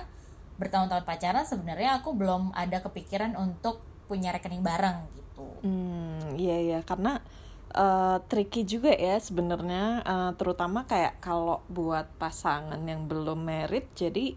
bertahun-tahun 0.61 1.05
pacaran 1.09 1.45
sebenarnya 1.47 2.01
aku 2.01 2.13
belum 2.13 2.53
ada 2.53 2.85
kepikiran 2.85 3.33
untuk 3.33 3.81
punya 4.05 4.29
rekening 4.29 4.61
bareng 4.61 5.07
gitu. 5.17 5.47
Hmm, 5.65 6.35
iya 6.37 6.57
iya 6.61 6.79
karena 6.85 7.17
uh, 7.75 8.17
tricky 8.27 8.67
juga 8.67 8.91
ya 8.91 9.17
sebenarnya 9.19 10.03
uh, 10.03 10.31
terutama 10.35 10.83
kayak 10.87 11.19
kalau 11.23 11.63
buat 11.71 12.07
pasangan 12.19 12.79
yang 12.83 13.07
belum 13.07 13.43
merit 13.43 13.91
jadi 13.95 14.35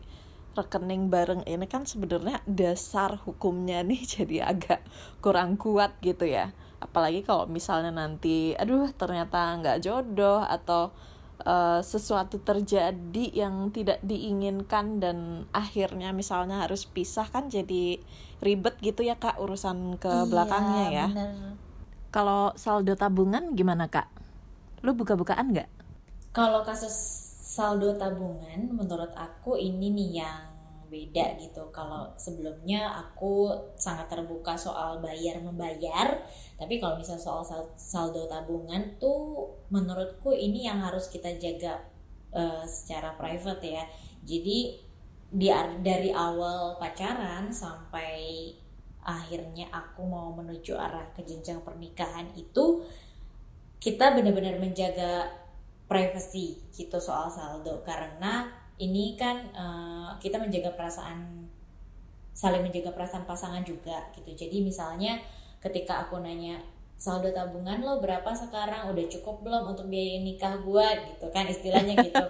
rekening 0.55 1.11
bareng 1.11 1.43
ini 1.50 1.67
kan 1.67 1.83
sebenarnya 1.83 2.38
dasar 2.47 3.19
hukumnya 3.26 3.83
nih 3.83 4.03
jadi 4.19 4.55
agak 4.55 4.81
kurang 5.19 5.59
kuat 5.59 5.99
gitu 6.00 6.25
ya. 6.25 6.55
Apalagi 6.79 7.26
kalau 7.26 7.50
misalnya 7.50 7.91
nanti 7.91 8.55
aduh 8.55 8.87
ternyata 8.95 9.59
nggak 9.59 9.83
jodoh 9.83 10.47
atau 10.47 10.95
uh, 11.43 11.81
sesuatu 11.83 12.38
terjadi 12.38 13.25
yang 13.35 13.75
tidak 13.75 13.99
diinginkan 14.07 15.03
dan 15.03 15.49
akhirnya 15.50 16.14
misalnya 16.14 16.62
harus 16.62 16.87
pisah 16.87 17.26
kan 17.26 17.50
jadi 17.50 17.99
ribet 18.38 18.79
gitu 18.85 19.03
ya 19.03 19.17
kak 19.17 19.41
urusan 19.41 19.97
ke 19.97 20.12
iya, 20.12 20.29
belakangnya 20.29 20.85
ya. 20.93 21.07
bener 21.11 21.63
kalau 22.14 22.54
saldo 22.54 22.94
tabungan 22.94 23.59
gimana 23.59 23.90
kak? 23.90 24.06
Lu 24.87 24.94
buka-bukaan 24.94 25.50
nggak? 25.50 25.66
Kalau 26.30 26.62
kasus 26.62 26.94
saldo 27.42 27.99
tabungan, 27.99 28.71
menurut 28.71 29.11
aku 29.18 29.59
ini 29.59 29.90
nih 29.90 30.11
yang 30.23 30.54
beda 30.87 31.35
gitu. 31.42 31.75
Kalau 31.75 32.14
sebelumnya 32.14 32.87
aku 33.02 33.50
sangat 33.75 34.06
terbuka 34.06 34.54
soal 34.54 35.02
bayar 35.02 35.42
membayar, 35.42 36.23
tapi 36.54 36.78
kalau 36.78 36.94
misal 37.02 37.18
soal 37.18 37.42
saldo 37.75 38.30
tabungan 38.30 38.94
tuh 39.02 39.50
menurutku 39.75 40.30
ini 40.30 40.71
yang 40.71 40.78
harus 40.87 41.11
kita 41.11 41.35
jaga 41.42 41.83
uh, 42.30 42.62
secara 42.62 43.18
private 43.18 43.66
ya. 43.66 43.83
Jadi 44.23 44.59
di 45.35 45.50
dari 45.83 46.14
awal 46.14 46.78
pacaran 46.78 47.50
sampai 47.50 48.54
akhirnya 49.04 49.68
aku 49.68 50.02
mau 50.08 50.32
menuju 50.32 50.75
arah 50.75 51.12
ke 51.12 51.23
jenjang 51.23 51.61
pernikahan 51.61 52.32
itu 52.34 52.82
kita 53.78 54.16
benar-benar 54.16 54.56
menjaga 54.56 55.28
privasi 55.84 56.56
gitu 56.73 56.96
soal 56.96 57.28
saldo. 57.28 57.84
Karena 57.84 58.49
ini 58.80 59.14
kan 59.14 59.37
uh, 59.52 60.11
kita 60.18 60.40
menjaga 60.40 60.73
perasaan 60.73 61.46
saling 62.34 62.66
menjaga 62.66 62.90
perasaan 62.90 63.28
pasangan 63.28 63.62
juga 63.62 64.11
gitu. 64.16 64.34
Jadi 64.34 64.64
misalnya 64.64 65.20
ketika 65.62 66.08
aku 66.08 66.18
nanya 66.18 66.58
saldo 66.95 67.29
tabungan 67.35 67.83
lo 67.83 68.01
berapa 68.01 68.31
sekarang? 68.33 68.91
Udah 68.95 69.07
cukup 69.11 69.45
belum 69.45 69.75
untuk 69.75 69.87
biaya 69.91 70.23
nikah 70.23 70.57
gue 70.63 70.87
gitu 71.13 71.27
kan 71.35 71.45
istilahnya 71.45 71.95
gitu. 72.01 72.25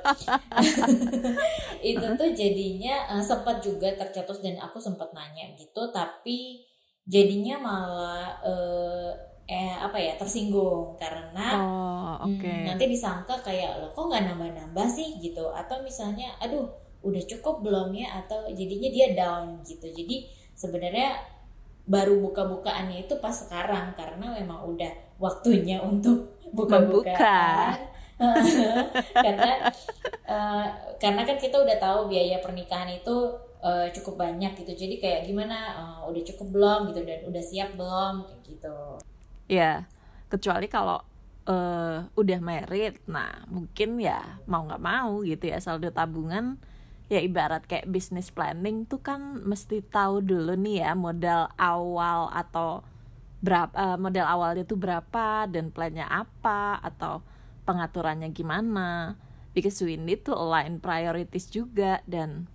Itu 1.94 2.06
tuh 2.16 2.30
jadinya 2.32 3.14
uh, 3.14 3.22
sempat 3.22 3.60
juga 3.60 3.92
tercetus 3.94 4.40
dan 4.40 4.58
aku 4.58 4.80
sempat 4.80 5.12
nanya 5.12 5.52
gitu 5.54 5.92
tapi 5.92 6.64
jadinya 7.04 7.60
malah 7.60 8.40
uh, 8.40 9.12
eh 9.44 9.76
apa 9.76 10.00
ya 10.00 10.16
tersinggung 10.16 10.96
karena 10.96 11.60
oh, 11.60 12.16
okay. 12.24 12.64
hmm, 12.64 12.72
nanti 12.72 12.88
disangka 12.88 13.36
kayak 13.44 13.76
lo 13.76 13.92
kok 13.92 14.08
nggak 14.08 14.32
nambah-nambah 14.32 14.88
sih? 14.88 15.20
Gitu. 15.20 15.44
Atau 15.52 15.84
misalnya 15.84 16.32
aduh 16.40 16.64
udah 17.04 17.22
cukup 17.28 17.60
belum 17.60 17.92
ya? 17.92 18.24
Atau 18.24 18.48
jadinya 18.56 18.88
dia 18.88 19.12
down 19.12 19.60
gitu. 19.60 19.84
Jadi 19.92 20.32
sebenarnya 20.56 21.33
baru 21.84 22.16
buka-bukaannya 22.20 23.04
itu 23.04 23.20
pas 23.20 23.32
sekarang 23.32 23.92
karena 23.92 24.32
memang 24.40 24.64
udah 24.64 24.92
waktunya 25.20 25.80
untuk 25.84 26.40
buka-bukaan 26.54 27.92
karena 29.24 29.52
uh, 30.24 30.66
karena 31.02 31.22
kan 31.26 31.36
kita 31.36 31.60
udah 31.60 31.76
tahu 31.82 32.08
biaya 32.08 32.38
pernikahan 32.40 32.88
itu 32.94 33.36
uh, 33.60 33.90
cukup 33.90 34.22
banyak 34.22 34.54
gitu. 34.62 34.72
Jadi 34.86 35.02
kayak 35.02 35.26
gimana 35.26 35.58
uh, 35.74 36.00
udah 36.08 36.22
cukup 36.22 36.46
belum 36.54 36.80
gitu 36.94 37.00
dan 37.02 37.20
udah 37.26 37.42
siap 37.42 37.74
belum 37.74 38.22
kayak 38.22 38.40
gitu. 38.46 38.76
Ya 39.50 39.90
kecuali 40.30 40.70
kalau 40.70 41.02
uh, 41.48 41.98
udah 42.16 42.38
married 42.40 42.98
nah 43.10 43.44
mungkin 43.48 44.00
ya 44.00 44.40
mau 44.48 44.64
nggak 44.64 44.82
mau 44.82 45.20
gitu 45.24 45.50
ya 45.50 45.60
saldo 45.60 45.88
tabungan 45.92 46.56
ya 47.12 47.20
ibarat 47.20 47.68
kayak 47.68 47.88
business 47.92 48.32
planning 48.32 48.88
tuh 48.88 49.00
kan 49.04 49.44
mesti 49.44 49.84
tahu 49.84 50.24
dulu 50.24 50.56
nih 50.56 50.88
ya 50.88 50.92
modal 50.96 51.52
awal 51.60 52.32
atau 52.32 52.80
berapa 53.44 53.74
uh, 53.76 53.98
modal 54.00 54.24
awalnya 54.24 54.64
tuh 54.64 54.80
berapa 54.80 55.44
dan 55.44 55.68
plannya 55.68 56.08
apa 56.08 56.80
atau 56.80 57.20
pengaturannya 57.68 58.32
gimana. 58.32 59.20
Because 59.52 59.78
we 59.84 59.94
need 59.94 60.26
to 60.26 60.34
align 60.34 60.82
priorities 60.82 61.46
juga 61.46 62.02
dan 62.08 62.50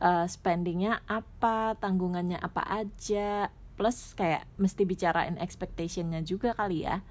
uh, 0.00 0.24
spendingnya 0.24 1.02
apa 1.10 1.74
tanggungannya 1.82 2.38
apa 2.38 2.62
aja. 2.64 3.50
Plus 3.74 4.14
kayak 4.14 4.46
mesti 4.56 4.86
bicarain 4.86 5.36
expectationnya 5.42 6.22
juga 6.22 6.54
kali 6.54 6.86
ya. 6.86 7.02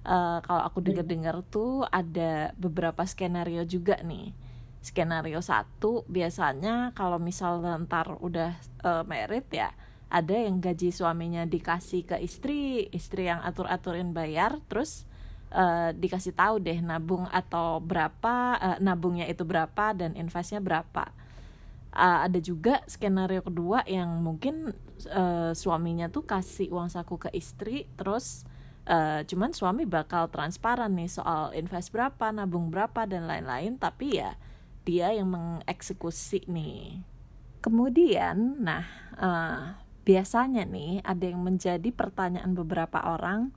Uh, 0.00 0.40
kalau 0.46 0.64
aku 0.64 0.80
dengar-dengar 0.80 1.44
tuh 1.52 1.84
ada 1.92 2.56
beberapa 2.56 3.04
skenario 3.04 3.68
juga 3.68 4.00
nih 4.00 4.32
skenario 4.80 5.44
satu 5.44 6.08
biasanya 6.08 6.96
kalau 6.96 7.20
misalnya 7.20 7.76
ntar 7.84 8.16
udah 8.20 8.56
uh, 8.80 9.04
married 9.04 9.46
ya 9.52 9.72
ada 10.10 10.34
yang 10.34 10.58
gaji 10.58 10.90
suaminya 10.90 11.46
dikasih 11.46 12.02
ke 12.02 12.16
istri 12.18 12.90
istri 12.90 13.30
yang 13.30 13.38
atur 13.46 13.70
aturin 13.70 14.10
bayar 14.10 14.58
terus 14.66 15.06
uh, 15.54 15.90
dikasih 15.94 16.34
tahu 16.34 16.62
deh 16.62 16.78
nabung 16.82 17.26
atau 17.30 17.78
berapa 17.82 18.58
uh, 18.58 18.78
nabungnya 18.82 19.26
itu 19.30 19.42
berapa 19.46 19.94
dan 19.94 20.14
investnya 20.14 20.62
berapa. 20.62 21.10
Uh, 21.90 22.26
ada 22.30 22.38
juga 22.38 22.86
skenario 22.86 23.42
kedua 23.42 23.82
yang 23.82 24.22
mungkin 24.22 24.70
uh, 25.10 25.50
suaminya 25.50 26.06
tuh 26.06 26.22
kasih 26.22 26.70
uang 26.70 26.86
saku 26.86 27.18
ke 27.18 27.34
istri 27.34 27.90
terus 27.98 28.46
uh, 28.86 29.26
cuman 29.26 29.50
suami 29.50 29.90
bakal 29.90 30.30
transparan 30.30 30.94
nih 30.94 31.10
soal 31.10 31.50
invest 31.50 31.90
berapa 31.90 32.30
nabung 32.30 32.70
berapa 32.70 33.06
dan 33.10 33.26
lain-lain. 33.26 33.74
Tapi 33.78 34.22
ya 34.22 34.38
dia 34.90 35.14
yang 35.14 35.30
mengeksekusi 35.30 36.50
nih. 36.50 37.06
Kemudian 37.62 38.58
nah 38.58 38.82
uh, 39.14 39.78
biasanya 40.02 40.66
nih 40.66 40.98
ada 41.06 41.30
yang 41.30 41.46
menjadi 41.46 41.94
pertanyaan 41.94 42.58
beberapa 42.58 42.98
orang 42.98 43.54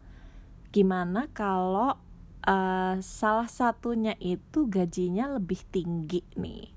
gimana 0.70 1.26
kalau 1.34 1.98
uh, 2.46 2.96
salah 3.02 3.50
satunya 3.50 4.14
itu 4.22 4.70
gajinya 4.70 5.34
lebih 5.42 5.66
tinggi 5.74 6.22
nih? 6.38 6.70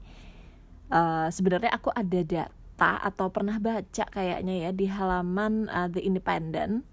Uh, 0.89 1.29
sebenarnya 1.29 1.77
aku 1.77 1.93
ada 1.93 2.25
data 2.25 2.97
atau 3.05 3.29
pernah 3.29 3.61
baca 3.61 4.09
kayaknya 4.09 4.69
ya 4.69 4.71
di 4.73 4.87
halaman 4.89 5.69
uh, 5.69 5.91
The 5.93 6.01
Independent 6.01 6.87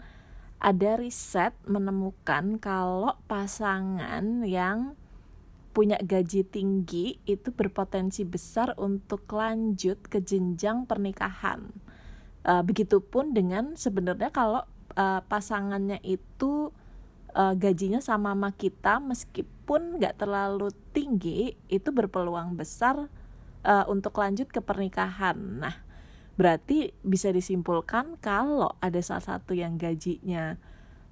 ada 0.64 0.96
riset 0.96 1.52
menemukan 1.68 2.58
kalau 2.58 3.20
pasangan 3.28 4.48
yang 4.48 4.96
punya 5.74 5.98
gaji 5.98 6.46
tinggi 6.46 7.18
itu 7.26 7.50
berpotensi 7.50 8.22
besar 8.24 8.78
untuk 8.78 9.26
lanjut 9.34 9.98
ke 10.06 10.22
jenjang 10.22 10.86
pernikahan. 10.86 11.74
Uh, 12.44 12.62
begitupun 12.62 13.34
dengan 13.34 13.74
sebenarnya 13.74 14.30
kalau 14.30 14.62
uh, 14.94 15.22
pasangannya 15.26 15.98
itu 16.06 16.70
uh, 17.34 17.54
gajinya 17.58 18.00
sama 18.00 18.38
sama 18.38 18.54
kita 18.54 19.02
meskipun 19.02 19.98
nggak 19.98 20.22
terlalu 20.22 20.70
tinggi 20.94 21.58
itu 21.68 21.90
berpeluang 21.90 22.54
besar 22.54 23.10
uh, 23.66 23.86
untuk 23.90 24.16
lanjut 24.22 24.48
ke 24.54 24.62
pernikahan. 24.62 25.36
Nah, 25.64 25.76
berarti 26.38 26.94
bisa 27.02 27.34
disimpulkan 27.34 28.22
kalau 28.22 28.78
ada 28.78 29.02
salah 29.02 29.38
satu 29.38 29.58
yang 29.58 29.80
gajinya 29.80 30.56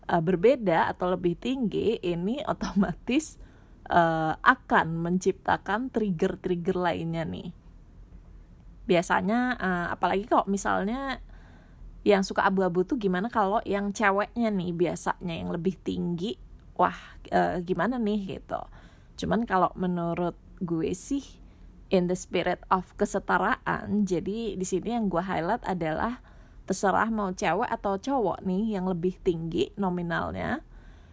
uh, 0.05 0.21
berbeda 0.21 0.91
atau 0.93 1.13
lebih 1.13 1.39
tinggi, 1.39 1.97
ini 2.03 2.43
otomatis 2.53 3.41
uh, 3.91 4.33
akan 4.39 5.03
menciptakan 5.03 5.91
trigger-trigger 5.91 6.79
lainnya 6.79 7.27
nih. 7.27 7.51
Biasanya 8.87 9.59
uh, 9.59 9.87
apalagi 9.93 10.25
kalau 10.25 10.47
misalnya 10.47 11.19
yang 12.01 12.25
suka 12.25 12.41
abu-abu 12.47 12.81
tuh 12.81 12.97
gimana 12.97 13.29
kalau 13.29 13.61
yang 13.61 13.93
ceweknya 13.93 14.49
nih 14.49 14.73
biasanya 14.73 15.37
yang 15.37 15.53
lebih 15.53 15.77
tinggi, 15.85 16.33
wah 16.73 16.97
uh, 17.29 17.61
gimana 17.61 18.01
nih 18.01 18.41
gitu. 18.41 18.61
Cuman 19.21 19.45
kalau 19.45 19.69
menurut 19.77 20.33
gue 20.63 20.89
sih 20.97 21.21
in 21.93 22.09
the 22.09 22.17
spirit 22.17 22.63
of 22.73 22.89
kesetaraan, 22.97 24.07
jadi 24.07 24.57
di 24.57 24.65
sini 24.65 24.97
yang 24.97 25.11
gue 25.11 25.21
highlight 25.21 25.61
adalah 25.67 26.23
terserah 26.65 27.11
mau 27.11 27.29
cewek 27.35 27.67
atau 27.67 27.99
cowok 27.99 28.47
nih 28.47 28.79
yang 28.79 28.87
lebih 28.87 29.19
tinggi 29.21 29.75
nominalnya 29.75 30.63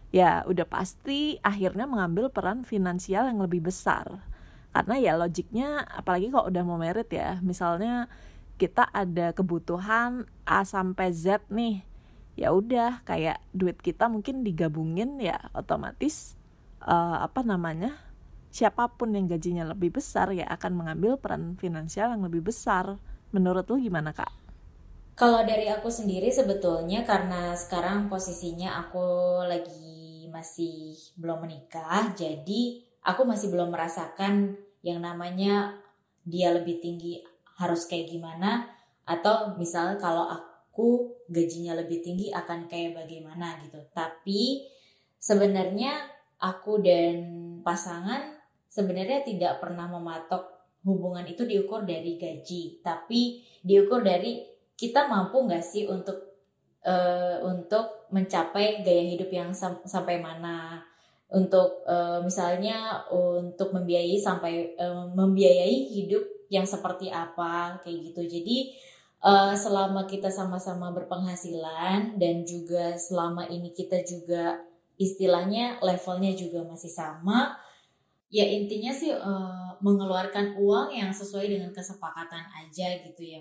ya 0.08 0.44
udah 0.48 0.64
pasti 0.64 1.36
akhirnya 1.44 1.84
mengambil 1.84 2.32
peran 2.32 2.64
finansial 2.64 3.28
yang 3.28 3.40
lebih 3.44 3.68
besar 3.68 4.24
karena 4.72 4.94
ya 5.00 5.12
logiknya 5.16 5.84
apalagi 5.84 6.32
kalau 6.32 6.48
udah 6.48 6.62
mau 6.64 6.80
merit 6.80 7.08
ya 7.12 7.40
misalnya 7.44 8.08
kita 8.56 8.88
ada 8.90 9.36
kebutuhan 9.36 10.26
A 10.48 10.64
sampai 10.64 11.12
Z 11.12 11.44
nih 11.52 11.84
ya 12.38 12.54
udah 12.54 13.02
kayak 13.02 13.42
duit 13.50 13.76
kita 13.82 14.06
mungkin 14.06 14.46
digabungin 14.46 15.18
ya 15.18 15.50
otomatis 15.52 16.38
uh, 16.86 17.26
apa 17.26 17.42
namanya 17.42 17.98
siapa 18.48 18.88
pun 18.94 19.12
yang 19.12 19.28
gajinya 19.28 19.66
lebih 19.66 19.98
besar 20.00 20.32
ya 20.32 20.48
akan 20.48 20.72
mengambil 20.78 21.20
peran 21.20 21.58
finansial 21.60 22.14
yang 22.16 22.24
lebih 22.24 22.48
besar 22.48 22.96
menurut 23.30 23.68
lu 23.68 23.76
gimana 23.76 24.16
kak? 24.16 24.30
Kalau 25.18 25.42
dari 25.42 25.66
aku 25.66 25.90
sendiri 25.90 26.30
sebetulnya 26.30 27.02
karena 27.02 27.50
sekarang 27.58 28.06
posisinya 28.06 28.86
aku 28.86 29.02
lagi 29.50 29.87
masih 30.38 30.94
belum 31.18 31.42
menikah, 31.42 32.14
jadi 32.14 32.62
aku 33.02 33.26
masih 33.26 33.50
belum 33.50 33.74
merasakan 33.74 34.54
yang 34.86 35.02
namanya 35.02 35.74
dia 36.22 36.54
lebih 36.54 36.78
tinggi 36.78 37.18
harus 37.58 37.90
kayak 37.90 38.14
gimana 38.14 38.70
atau 39.02 39.58
misal 39.58 39.98
kalau 39.98 40.30
aku 40.30 41.18
gajinya 41.26 41.74
lebih 41.74 42.04
tinggi 42.04 42.30
akan 42.30 42.70
kayak 42.70 42.94
bagaimana 42.94 43.58
gitu. 43.66 43.82
Tapi 43.90 44.68
sebenarnya 45.18 46.06
aku 46.38 46.78
dan 46.78 47.16
pasangan 47.66 48.38
sebenarnya 48.70 49.26
tidak 49.26 49.58
pernah 49.58 49.90
mematok 49.90 50.46
hubungan 50.86 51.26
itu 51.26 51.42
diukur 51.42 51.82
dari 51.82 52.14
gaji, 52.14 52.78
tapi 52.84 53.42
diukur 53.64 54.06
dari 54.06 54.46
kita 54.78 55.10
mampu 55.10 55.42
nggak 55.42 55.64
sih 55.64 55.90
untuk 55.90 56.27
uh, 56.88 57.36
untuk 57.44 58.08
mencapai 58.08 58.80
gaya 58.80 59.04
hidup 59.04 59.28
yang 59.28 59.52
sam 59.52 59.76
sampai 59.84 60.16
mana. 60.24 60.80
Untuk 61.28 61.84
uh, 61.84 62.24
misalnya 62.24 63.04
untuk 63.12 63.76
membiayai 63.76 64.16
sampai 64.16 64.72
uh, 64.80 65.12
membiayai 65.12 65.92
hidup 65.92 66.24
yang 66.48 66.64
seperti 66.64 67.12
apa 67.12 67.76
kayak 67.84 68.08
gitu. 68.08 68.24
Jadi 68.24 68.72
uh, 69.20 69.52
selama 69.52 70.08
kita 70.08 70.32
sama-sama 70.32 70.88
berpenghasilan 70.96 72.16
dan 72.16 72.48
juga 72.48 72.96
selama 72.96 73.44
ini 73.52 73.76
kita 73.76 74.00
juga 74.08 74.64
istilahnya 74.98 75.78
levelnya 75.84 76.34
juga 76.34 76.66
masih 76.66 76.90
sama 76.90 77.54
ya 78.28 78.44
intinya 78.44 78.92
sih 78.92 79.14
uh, 79.14 79.72
mengeluarkan 79.80 80.58
uang 80.60 80.92
yang 80.92 81.10
sesuai 81.14 81.48
dengan 81.48 81.70
kesepakatan 81.72 82.44
aja 82.60 82.88
gitu 83.06 83.22
ya 83.24 83.40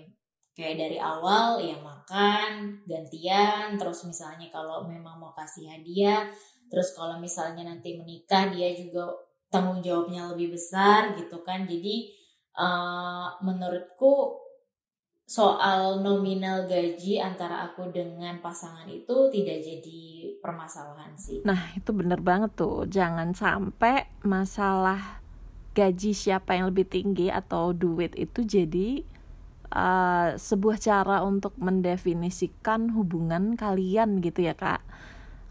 kayak 0.58 0.74
dari 0.74 0.98
awal 0.98 1.62
ya 1.62 1.78
makan 1.78 2.82
gantian 2.82 3.78
terus 3.78 4.02
misalnya 4.02 4.50
kalau 4.50 4.90
memang 4.90 5.22
mau 5.22 5.30
kasih 5.38 5.70
hadiah 5.70 6.26
terus 6.66 6.90
kalau 6.98 7.22
misalnya 7.22 7.62
nanti 7.62 7.94
menikah 7.94 8.50
dia 8.50 8.74
juga 8.74 9.14
tanggung 9.54 9.78
jawabnya 9.78 10.34
lebih 10.34 10.58
besar 10.58 11.14
gitu 11.14 11.38
kan 11.46 11.62
jadi 11.70 12.10
uh, 12.58 13.38
menurutku 13.46 14.42
soal 15.28 16.00
nominal 16.00 16.64
gaji 16.66 17.20
antara 17.20 17.68
aku 17.70 17.92
dengan 17.92 18.40
pasangan 18.40 18.88
itu 18.88 19.28
tidak 19.28 19.60
jadi 19.60 20.00
permasalahan 20.40 21.12
sih. 21.20 21.44
Nah 21.44 21.76
itu 21.76 21.92
bener 21.92 22.16
banget 22.24 22.56
tuh 22.56 22.88
jangan 22.88 23.36
sampai 23.36 24.08
masalah 24.24 25.20
gaji 25.76 26.16
siapa 26.16 26.56
yang 26.56 26.72
lebih 26.72 26.88
tinggi 26.88 27.28
atau 27.28 27.76
duit 27.76 28.16
itu 28.16 28.40
jadi 28.40 29.04
uh, 29.72 30.36
sebuah 30.36 30.76
cara 30.80 31.24
untuk 31.24 31.56
mendefinisikan 31.60 32.92
hubungan 32.92 33.54
kalian 33.54 34.20
gitu 34.24 34.48
ya 34.48 34.54
kak. 34.56 34.80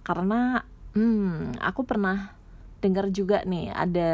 Karena 0.05 0.63
hmm, 0.95 1.59
aku 1.61 1.83
pernah 1.83 2.37
dengar 2.77 3.09
juga 3.09 3.41
nih 3.41 3.73
ada 3.73 4.11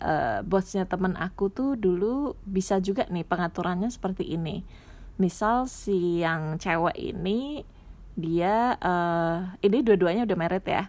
uh, 0.00 0.38
bosnya 0.40 0.88
teman 0.88 1.14
aku 1.20 1.52
tuh 1.52 1.76
dulu 1.76 2.32
bisa 2.48 2.80
juga 2.80 3.04
nih 3.08 3.24
pengaturannya 3.24 3.92
seperti 3.92 4.24
ini. 4.36 4.64
Misal 5.16 5.68
si 5.68 6.20
yang 6.20 6.60
cewek 6.60 6.96
ini 6.96 7.64
dia 8.16 8.80
uh, 8.80 9.56
ini 9.60 9.84
dua-duanya 9.84 10.24
udah 10.24 10.38
meret 10.40 10.64
ya. 10.64 10.88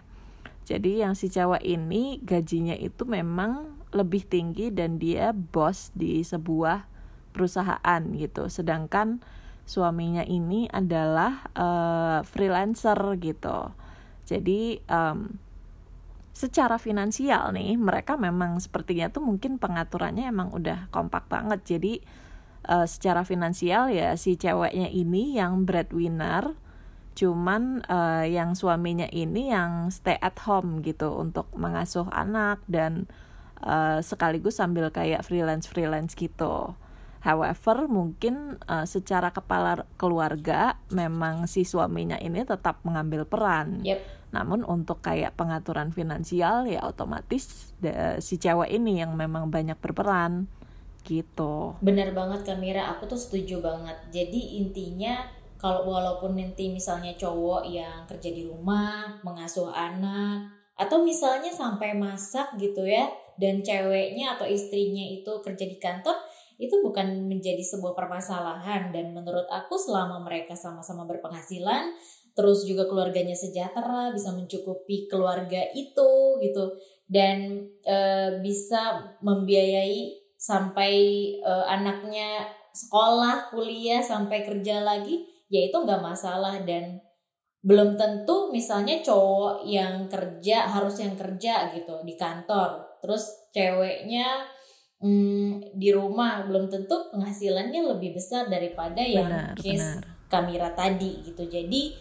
Jadi 0.68 1.00
yang 1.00 1.16
si 1.16 1.32
cewek 1.32 1.64
ini 1.64 2.20
gajinya 2.20 2.76
itu 2.76 3.08
memang 3.08 3.76
lebih 3.88 4.28
tinggi 4.28 4.68
dan 4.68 5.00
dia 5.00 5.32
bos 5.32 5.88
di 5.96 6.20
sebuah 6.20 6.97
perusahaan 7.38 8.02
gitu. 8.18 8.50
Sedangkan 8.50 9.22
suaminya 9.62 10.26
ini 10.26 10.66
adalah 10.66 11.46
uh, 11.54 12.26
freelancer 12.26 12.98
gitu. 13.22 13.70
Jadi 14.26 14.82
um, 14.90 15.38
secara 16.34 16.82
finansial 16.82 17.54
nih 17.54 17.78
mereka 17.78 18.18
memang 18.18 18.58
sepertinya 18.58 19.06
tuh 19.14 19.22
mungkin 19.22 19.62
pengaturannya 19.62 20.26
emang 20.26 20.50
udah 20.50 20.90
kompak 20.90 21.30
banget. 21.30 21.62
Jadi 21.62 22.02
uh, 22.66 22.90
secara 22.90 23.22
finansial 23.22 23.94
ya 23.94 24.18
si 24.18 24.34
ceweknya 24.34 24.90
ini 24.90 25.38
yang 25.38 25.62
breadwinner 25.62 26.58
cuman 27.18 27.82
uh, 27.90 28.22
yang 28.22 28.54
suaminya 28.54 29.10
ini 29.10 29.50
yang 29.50 29.90
stay 29.90 30.14
at 30.22 30.38
home 30.46 30.86
gitu 30.86 31.10
untuk 31.18 31.50
mengasuh 31.50 32.06
anak 32.14 32.62
dan 32.70 33.10
uh, 33.58 33.98
sekaligus 33.98 34.62
sambil 34.62 34.86
kayak 34.94 35.26
freelance 35.26 35.66
freelance 35.66 36.14
gitu. 36.14 36.78
However, 37.18 37.90
mungkin 37.90 38.62
uh, 38.70 38.86
secara 38.86 39.34
kepala 39.34 39.84
keluarga 39.98 40.78
memang 40.94 41.50
si 41.50 41.66
suaminya 41.66 42.16
ini 42.22 42.46
tetap 42.46 42.80
mengambil 42.86 43.26
peran. 43.26 43.82
Yep. 43.82 44.00
Namun 44.30 44.62
untuk 44.62 45.00
kayak 45.00 45.34
pengaturan 45.40 45.90
finansial 45.90 46.68
ya 46.68 46.84
otomatis 46.84 47.72
si 48.20 48.34
cewek 48.36 48.68
ini 48.68 49.00
yang 49.00 49.16
memang 49.16 49.48
banyak 49.48 49.80
berperan 49.80 50.44
gitu. 51.08 51.80
Bener 51.80 52.12
banget 52.12 52.44
Kamira, 52.44 52.92
aku 52.92 53.08
tuh 53.08 53.16
setuju 53.16 53.64
banget. 53.64 53.96
Jadi 54.12 54.60
intinya 54.60 55.24
kalau 55.56 55.88
walaupun 55.88 56.36
nanti 56.36 56.68
misalnya 56.68 57.16
cowok 57.16 57.64
yang 57.66 58.04
kerja 58.04 58.30
di 58.30 58.44
rumah, 58.46 59.16
mengasuh 59.24 59.72
anak, 59.72 60.52
atau 60.76 61.00
misalnya 61.02 61.50
sampai 61.50 61.96
masak 61.96 62.54
gitu 62.60 62.84
ya, 62.84 63.08
dan 63.40 63.64
ceweknya 63.64 64.36
atau 64.36 64.44
istrinya 64.44 65.02
itu 65.02 65.32
kerja 65.40 65.64
di 65.64 65.80
kantor, 65.80 66.14
itu 66.58 66.74
bukan 66.82 67.30
menjadi 67.30 67.62
sebuah 67.62 67.94
permasalahan 67.94 68.90
dan 68.90 69.14
menurut 69.14 69.46
aku 69.46 69.78
selama 69.78 70.18
mereka 70.26 70.58
sama-sama 70.58 71.06
berpenghasilan 71.06 71.94
terus 72.38 72.62
juga 72.62 72.86
keluarganya 72.86 73.34
sejahtera 73.34 74.14
bisa 74.14 74.30
mencukupi 74.30 75.10
keluarga 75.10 75.58
itu 75.74 76.38
gitu. 76.38 76.78
Dan 77.10 77.66
e, 77.82 77.98
bisa 78.38 79.10
membiayai 79.26 80.14
sampai 80.38 80.94
e, 81.42 81.52
anaknya 81.66 82.46
sekolah 82.70 83.50
kuliah 83.50 83.98
sampai 83.98 84.46
kerja 84.46 84.86
lagi 84.86 85.26
ya 85.50 85.66
itu 85.66 85.74
nggak 85.82 85.98
masalah. 85.98 86.62
Dan 86.62 87.02
belum 87.58 87.98
tentu 87.98 88.54
misalnya 88.54 89.02
cowok 89.02 89.66
yang 89.66 90.06
kerja 90.06 90.70
harus 90.70 90.94
yang 91.02 91.18
kerja 91.18 91.74
gitu 91.74 92.06
di 92.06 92.14
kantor. 92.14 93.02
Terus 93.02 93.50
ceweknya 93.50 94.46
hmm, 95.02 95.74
di 95.74 95.88
rumah 95.94 96.46
belum 96.46 96.70
tentu 96.70 97.10
penghasilannya 97.14 97.96
lebih 97.96 98.18
besar 98.18 98.46
daripada 98.50 99.02
yang 99.02 99.30
benar, 99.30 99.54
case 99.58 99.98
benar. 99.98 100.04
kamera 100.30 100.68
tadi 100.74 101.22
gitu 101.26 101.46
jadi 101.46 101.94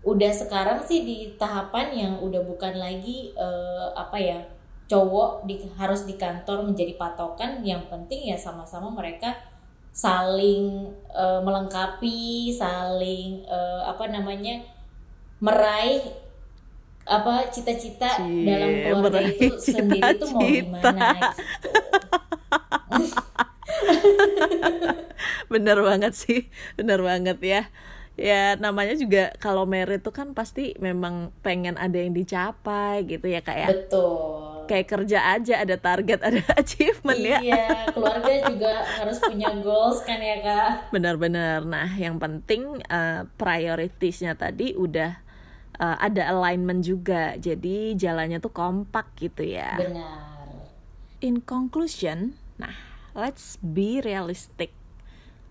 udah 0.00 0.32
sekarang 0.32 0.80
sih 0.80 1.04
di 1.04 1.16
tahapan 1.36 1.92
yang 1.92 2.14
udah 2.24 2.40
bukan 2.40 2.80
lagi 2.80 3.36
uh, 3.36 3.92
apa 3.92 4.16
ya 4.16 4.40
cowok 4.88 5.46
di, 5.46 5.60
harus 5.78 6.02
di 6.08 6.18
kantor 6.18 6.66
menjadi 6.66 6.98
patokan 6.98 7.62
yang 7.62 7.86
penting 7.86 8.32
ya 8.32 8.36
sama-sama 8.40 8.90
mereka 8.90 9.38
saling 9.94 10.90
uh, 11.14 11.42
melengkapi, 11.42 12.50
saling 12.54 13.42
uh, 13.46 13.86
apa 13.86 14.10
namanya 14.10 14.62
meraih 15.42 16.02
apa 17.10 17.50
cita-cita 17.50 18.22
dalam 18.22 18.70
keluarga 18.86 19.18
itu 19.24 19.58
cita, 19.58 19.82
sendiri 19.82 20.14
itu 20.14 20.26
mau 20.30 20.46
gimana 20.46 21.10
gitu. 21.16 21.69
bener 25.52 25.78
banget 25.80 26.12
sih, 26.16 26.40
bener 26.78 27.00
banget 27.00 27.38
ya. 27.42 27.62
Ya 28.20 28.52
namanya 28.60 29.00
juga 29.00 29.32
kalau 29.40 29.64
merit 29.64 30.04
tuh 30.04 30.12
kan 30.12 30.36
pasti 30.36 30.76
memang 30.76 31.32
pengen 31.40 31.80
ada 31.80 31.96
yang 31.96 32.12
dicapai 32.12 33.08
gitu 33.08 33.24
ya 33.32 33.40
kayak 33.40 33.64
ya. 33.64 33.68
betul. 33.72 34.68
Kayak 34.68 34.86
kerja 34.92 35.18
aja 35.40 35.54
ada 35.64 35.76
target 35.80 36.20
ada 36.28 36.42
achievement 36.52 37.16
iya, 37.16 37.32
ya. 37.32 37.40
Iya 37.40 37.66
keluarga 37.96 38.32
juga 38.44 38.72
harus 38.84 39.18
punya 39.24 39.48
goals 39.64 40.04
kan 40.04 40.20
ya 40.20 40.36
kak. 40.44 40.92
Benar-benar 40.92 41.64
nah 41.64 41.88
yang 41.96 42.20
penting 42.20 42.84
uh, 42.92 43.24
prioritasnya 43.40 44.36
tadi 44.36 44.76
udah 44.76 45.16
uh, 45.80 45.96
ada 45.96 46.28
alignment 46.28 46.84
juga. 46.84 47.40
Jadi 47.40 47.96
jalannya 47.96 48.36
tuh 48.36 48.52
kompak 48.52 49.16
gitu 49.16 49.48
ya. 49.48 49.80
Benar. 49.80 50.68
In 51.24 51.40
conclusion 51.40 52.36
nah 52.60 52.89
let's 53.14 53.58
be 53.62 54.02
realistic 54.02 54.74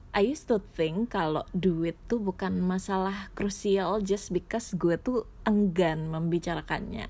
I 0.09 0.25
used 0.25 0.49
to 0.49 0.57
think 0.57 1.13
kalau 1.13 1.45
duit 1.53 1.93
tuh 2.09 2.17
bukan 2.17 2.57
masalah 2.65 3.29
krusial 3.37 4.01
just 4.01 4.33
because 4.33 4.73
gue 4.73 4.97
tuh 4.97 5.29
enggan 5.45 6.09
membicarakannya. 6.09 7.05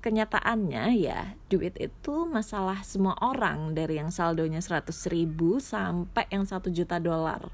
Kenyataannya 0.00 0.96
ya 0.96 1.36
duit 1.52 1.76
itu 1.76 2.24
masalah 2.24 2.80
semua 2.88 3.20
orang 3.20 3.76
dari 3.76 4.00
yang 4.00 4.08
saldonya 4.08 4.64
100 4.64 4.88
ribu 5.12 5.60
sampai 5.60 6.24
yang 6.32 6.48
1 6.48 6.72
juta 6.72 6.96
dolar. 6.96 7.52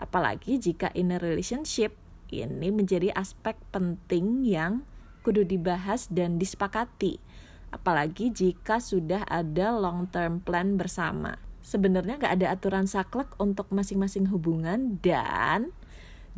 Apalagi 0.00 0.56
jika 0.64 0.88
in 0.96 1.12
a 1.12 1.20
relationship 1.20 1.92
ini 2.32 2.72
menjadi 2.72 3.12
aspek 3.12 3.60
penting 3.68 4.48
yang 4.48 4.80
kudu 5.28 5.44
dibahas 5.44 6.08
dan 6.08 6.40
disepakati. 6.40 7.20
Apalagi 7.68 8.32
jika 8.32 8.80
sudah 8.80 9.28
ada 9.28 9.76
long 9.76 10.08
term 10.08 10.40
plan 10.40 10.80
bersama 10.80 11.45
sebenarnya 11.66 12.14
gak 12.22 12.38
ada 12.38 12.54
aturan 12.54 12.86
saklek 12.86 13.34
untuk 13.42 13.74
masing-masing 13.74 14.30
hubungan 14.30 15.02
dan 15.02 15.74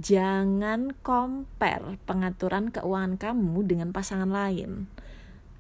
jangan 0.01 0.97
compare 1.05 2.01
pengaturan 2.09 2.73
keuangan 2.73 3.21
kamu 3.21 3.69
dengan 3.69 3.93
pasangan 3.93 4.33
lain. 4.33 4.89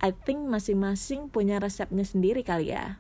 I 0.01 0.17
think 0.17 0.49
masing-masing 0.49 1.29
punya 1.29 1.61
resepnya 1.61 2.09
sendiri 2.09 2.41
kali 2.41 2.73
ya. 2.73 2.97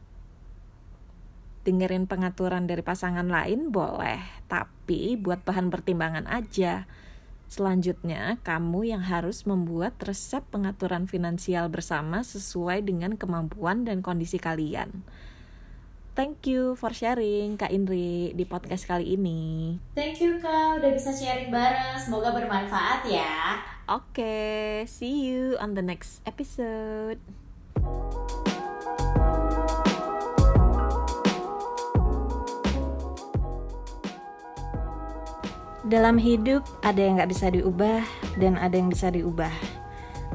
Dengerin 1.65 2.05
pengaturan 2.05 2.69
dari 2.69 2.85
pasangan 2.85 3.25
lain 3.25 3.73
boleh, 3.73 4.21
tapi 4.51 5.17
buat 5.17 5.47
bahan 5.47 5.73
pertimbangan 5.73 6.29
aja. 6.29 6.85
Selanjutnya, 7.49 8.37
kamu 8.45 8.93
yang 8.93 9.03
harus 9.09 9.49
membuat 9.49 9.97
resep 10.05 10.45
pengaturan 10.53 11.09
finansial 11.09 11.73
bersama 11.73 12.21
sesuai 12.21 12.85
dengan 12.85 13.17
kemampuan 13.17 13.89
dan 13.89 14.05
kondisi 14.05 14.37
kalian. 14.37 15.07
Thank 16.19 16.51
you 16.51 16.75
for 16.75 16.91
sharing 16.91 17.55
Kak 17.55 17.71
Indri 17.71 18.35
di 18.35 18.43
podcast 18.43 18.91
kali 18.91 19.15
ini. 19.15 19.79
Thank 19.95 20.19
you 20.19 20.43
Kak 20.43 20.83
udah 20.83 20.91
bisa 20.91 21.15
sharing 21.15 21.55
bareng. 21.55 21.95
Semoga 21.95 22.35
bermanfaat 22.35 23.07
ya. 23.07 23.63
Oke, 23.87 24.19
okay, 24.19 24.67
see 24.91 25.31
you 25.31 25.55
on 25.63 25.79
the 25.79 25.85
next 25.87 26.19
episode. 26.27 27.23
Dalam 35.87 36.19
hidup 36.19 36.67
ada 36.83 36.99
yang 36.99 37.23
gak 37.23 37.31
bisa 37.31 37.47
diubah 37.55 38.03
dan 38.43 38.59
ada 38.59 38.75
yang 38.75 38.91
bisa 38.91 39.15
diubah 39.15 39.78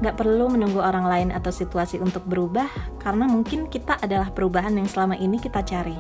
Gak 0.04 0.20
perlu 0.20 0.52
menunggu 0.52 0.84
orang 0.84 1.08
lain 1.08 1.30
atau 1.32 1.48
situasi 1.48 1.96
untuk 2.04 2.28
berubah, 2.28 2.68
karena 3.00 3.24
mungkin 3.24 3.72
kita 3.72 3.96
adalah 4.04 4.36
perubahan 4.36 4.76
yang 4.76 4.84
selama 4.84 5.16
ini 5.16 5.40
kita 5.40 5.64
cari. 5.64 5.96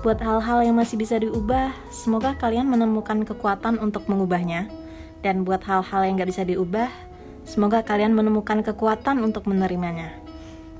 Buat 0.00 0.24
hal-hal 0.24 0.64
yang 0.64 0.80
masih 0.80 0.96
bisa 0.96 1.20
diubah, 1.20 1.68
semoga 1.92 2.32
kalian 2.40 2.72
menemukan 2.72 3.20
kekuatan 3.28 3.76
untuk 3.76 4.08
mengubahnya. 4.08 4.72
Dan 5.20 5.44
buat 5.44 5.60
hal-hal 5.68 6.08
yang 6.08 6.16
gak 6.16 6.32
bisa 6.32 6.48
diubah, 6.48 6.88
semoga 7.44 7.84
kalian 7.84 8.16
menemukan 8.16 8.64
kekuatan 8.64 9.20
untuk 9.20 9.44
menerimanya. 9.44 10.16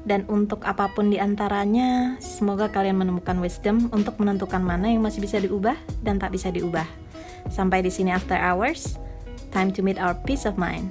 Dan 0.09 0.25
untuk 0.33 0.65
apa 0.65 0.89
pun 0.97 1.13
di 1.13 1.21
antaranya, 1.21 2.17
semoga 2.25 2.73
kalian 2.73 2.97
menemukan 2.97 3.37
wisdom 3.37 3.93
untuk 3.93 4.17
menentukan 4.17 4.65
mana 4.65 4.89
yang 4.89 5.05
masih 5.05 5.21
bisa 5.21 5.37
diubah 5.45 5.77
dan 6.01 6.17
tak 6.17 6.33
bisa 6.33 6.49
diubah. 6.49 6.89
Sampai 7.53 7.85
di 7.85 7.93
sini 7.93 8.09
after 8.09 8.41
hours, 8.41 8.97
time 9.53 9.69
to 9.69 9.85
meet 9.85 10.01
our 10.01 10.17
peace 10.25 10.49
of 10.49 10.57
mind. 10.57 10.89